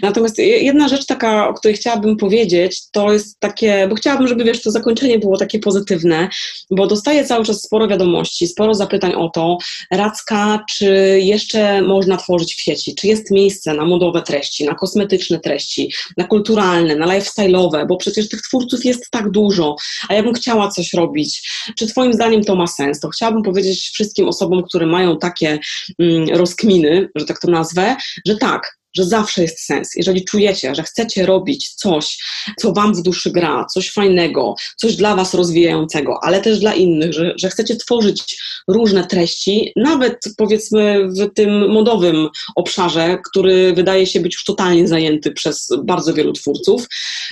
[0.02, 4.62] Natomiast jedna rzecz taka, o której chciałabym powiedzieć, to jest takie, bo chciałabym, żeby wiesz,
[4.62, 6.30] to zakończenie było takie pozytywne,
[6.72, 9.58] bo dostaję cały czas sporo wiadomości, sporo zapytań o to,
[9.91, 15.39] Racka, czy jeszcze można tworzyć w sieci, czy jest miejsce na modowe treści, na kosmetyczne
[15.39, 19.76] treści, na kulturalne, na lifestyle'owe, bo przecież tych twórców jest tak dużo,
[20.09, 21.49] a ja bym chciała coś robić.
[21.77, 22.99] Czy Twoim zdaniem to ma sens?
[22.99, 25.59] To chciałabym powiedzieć wszystkim osobom, które mają takie
[25.99, 27.95] mm, rozkminy, że tak to nazwę,
[28.27, 29.89] że tak, że zawsze jest sens.
[29.96, 32.18] Jeżeli czujecie, że chcecie robić coś,
[32.60, 37.14] co Wam w duszy gra, coś fajnego, coś dla Was rozwijającego, ale też dla innych,
[37.14, 38.38] że, że chcecie tworzyć
[38.68, 45.32] różne treści, nawet powiedzmy w tym modowym obszarze, który wydaje się być już totalnie zajęty
[45.32, 46.88] przez bardzo wielu twórców,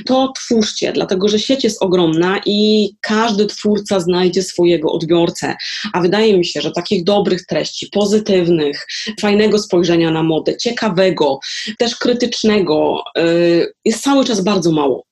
[0.06, 5.56] to twórzcie, dlatego że sieć jest ogromna i każdy twórca znajdzie swojego odbiorcę.
[5.94, 8.88] A wydaje mi się, że takich dobrych treści, pozytywnych,
[9.22, 11.40] fajnego spojrzenia na modę, ciekawego,
[11.78, 15.06] też krytycznego y, jest cały czas bardzo mało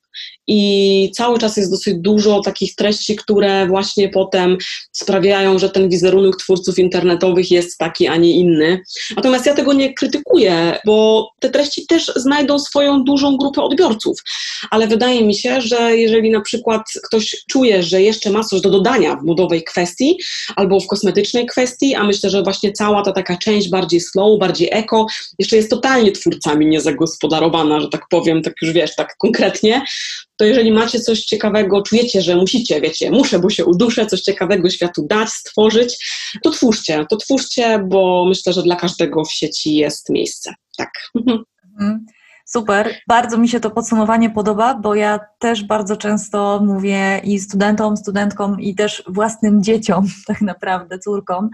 [0.48, 4.58] i cały czas jest dosyć dużo takich treści, które właśnie potem
[4.92, 8.82] sprawiają, że ten wizerunek twórców internetowych jest taki, a nie inny.
[9.16, 14.18] Natomiast ja tego nie krytykuję, bo te treści też znajdą swoją dużą grupę odbiorców,
[14.72, 18.70] ale wydaje mi się, że jeżeli na przykład ktoś czuje, że jeszcze ma coś do
[18.70, 20.18] dodania w modowej kwestii
[20.56, 24.70] albo w kosmetycznej kwestii, a myślę, że właśnie cała ta taka część bardziej slow, bardziej
[24.72, 25.06] eko,
[25.40, 29.82] jeszcze jest totalnie twórcami niezagospodarowana, że tak powiem, tak już wiesz, tak konkretnie,
[30.42, 34.70] to jeżeli macie coś ciekawego, czujecie, że musicie, wiecie, muszę, bo się uduszę, coś ciekawego
[34.70, 36.08] światu dać, stworzyć,
[36.44, 40.54] to twórzcie, to twórzcie, bo myślę, że dla każdego w sieci jest miejsce.
[40.78, 40.90] Tak.
[41.80, 42.06] Mhm.
[42.46, 47.98] Super, bardzo mi się to podsumowanie podoba, bo ja też bardzo często mówię i studentom,
[47.98, 51.50] studentkom, i też własnym dzieciom, tak naprawdę córkom,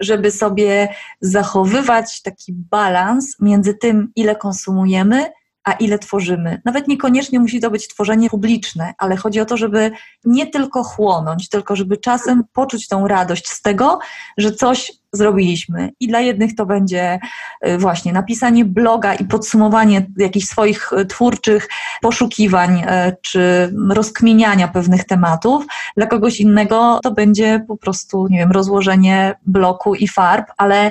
[0.00, 0.88] żeby sobie
[1.20, 5.30] zachowywać taki balans między tym, ile konsumujemy,
[5.64, 6.62] a ile tworzymy.
[6.64, 9.90] Nawet niekoniecznie musi to być tworzenie publiczne, ale chodzi o to, żeby
[10.24, 13.98] nie tylko chłonąć, tylko żeby czasem poczuć tą radość z tego,
[14.38, 15.90] że coś zrobiliśmy.
[16.00, 17.18] I dla jednych to będzie
[17.66, 21.68] y, właśnie napisanie bloga i podsumowanie jakichś swoich y, twórczych
[22.02, 25.66] poszukiwań y, czy rozkminiania pewnych tematów.
[25.96, 30.90] Dla kogoś innego to będzie po prostu, nie wiem, rozłożenie bloku i farb, ale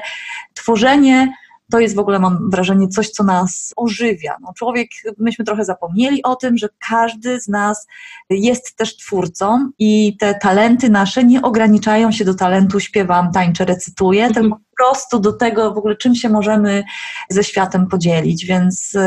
[0.53, 1.33] tworzenie
[1.71, 4.37] to jest w ogóle, mam wrażenie, coś, co nas ożywia.
[4.41, 7.87] No, człowiek, myśmy trochę zapomnieli o tym, że każdy z nas
[8.29, 14.25] jest też twórcą i te talenty nasze nie ograniczają się do talentu śpiewam, tańczę, recytuję,
[14.25, 14.33] mhm.
[14.33, 16.83] tylko po prostu do tego w ogóle, czym się możemy
[17.29, 18.97] ze światem podzielić, więc...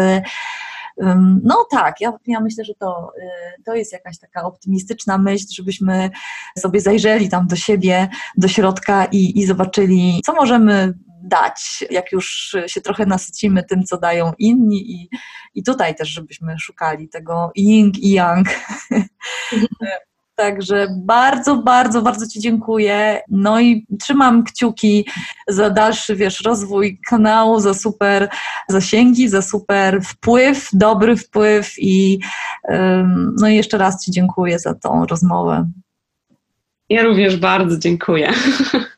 [1.43, 3.13] No tak, ja, ja myślę, że to,
[3.59, 6.11] y, to jest jakaś taka optymistyczna myśl, żebyśmy
[6.59, 10.95] sobie zajrzeli tam do siebie, do środka i, i zobaczyli, co możemy
[11.29, 15.09] dać, jak już się trochę nasycimy tym, co dają inni i,
[15.55, 18.49] i tutaj też, żebyśmy szukali tego yin i yang.
[20.37, 23.21] Także bardzo, bardzo, bardzo Ci dziękuję.
[23.31, 25.07] No i trzymam kciuki
[25.49, 28.29] za dalszy, wiesz, rozwój kanału, za super
[28.69, 32.19] zasięgi, za super wpływ, dobry wpływ i
[33.41, 35.69] no i jeszcze raz Ci dziękuję za tą rozmowę.
[36.89, 38.33] Ja również bardzo dziękuję.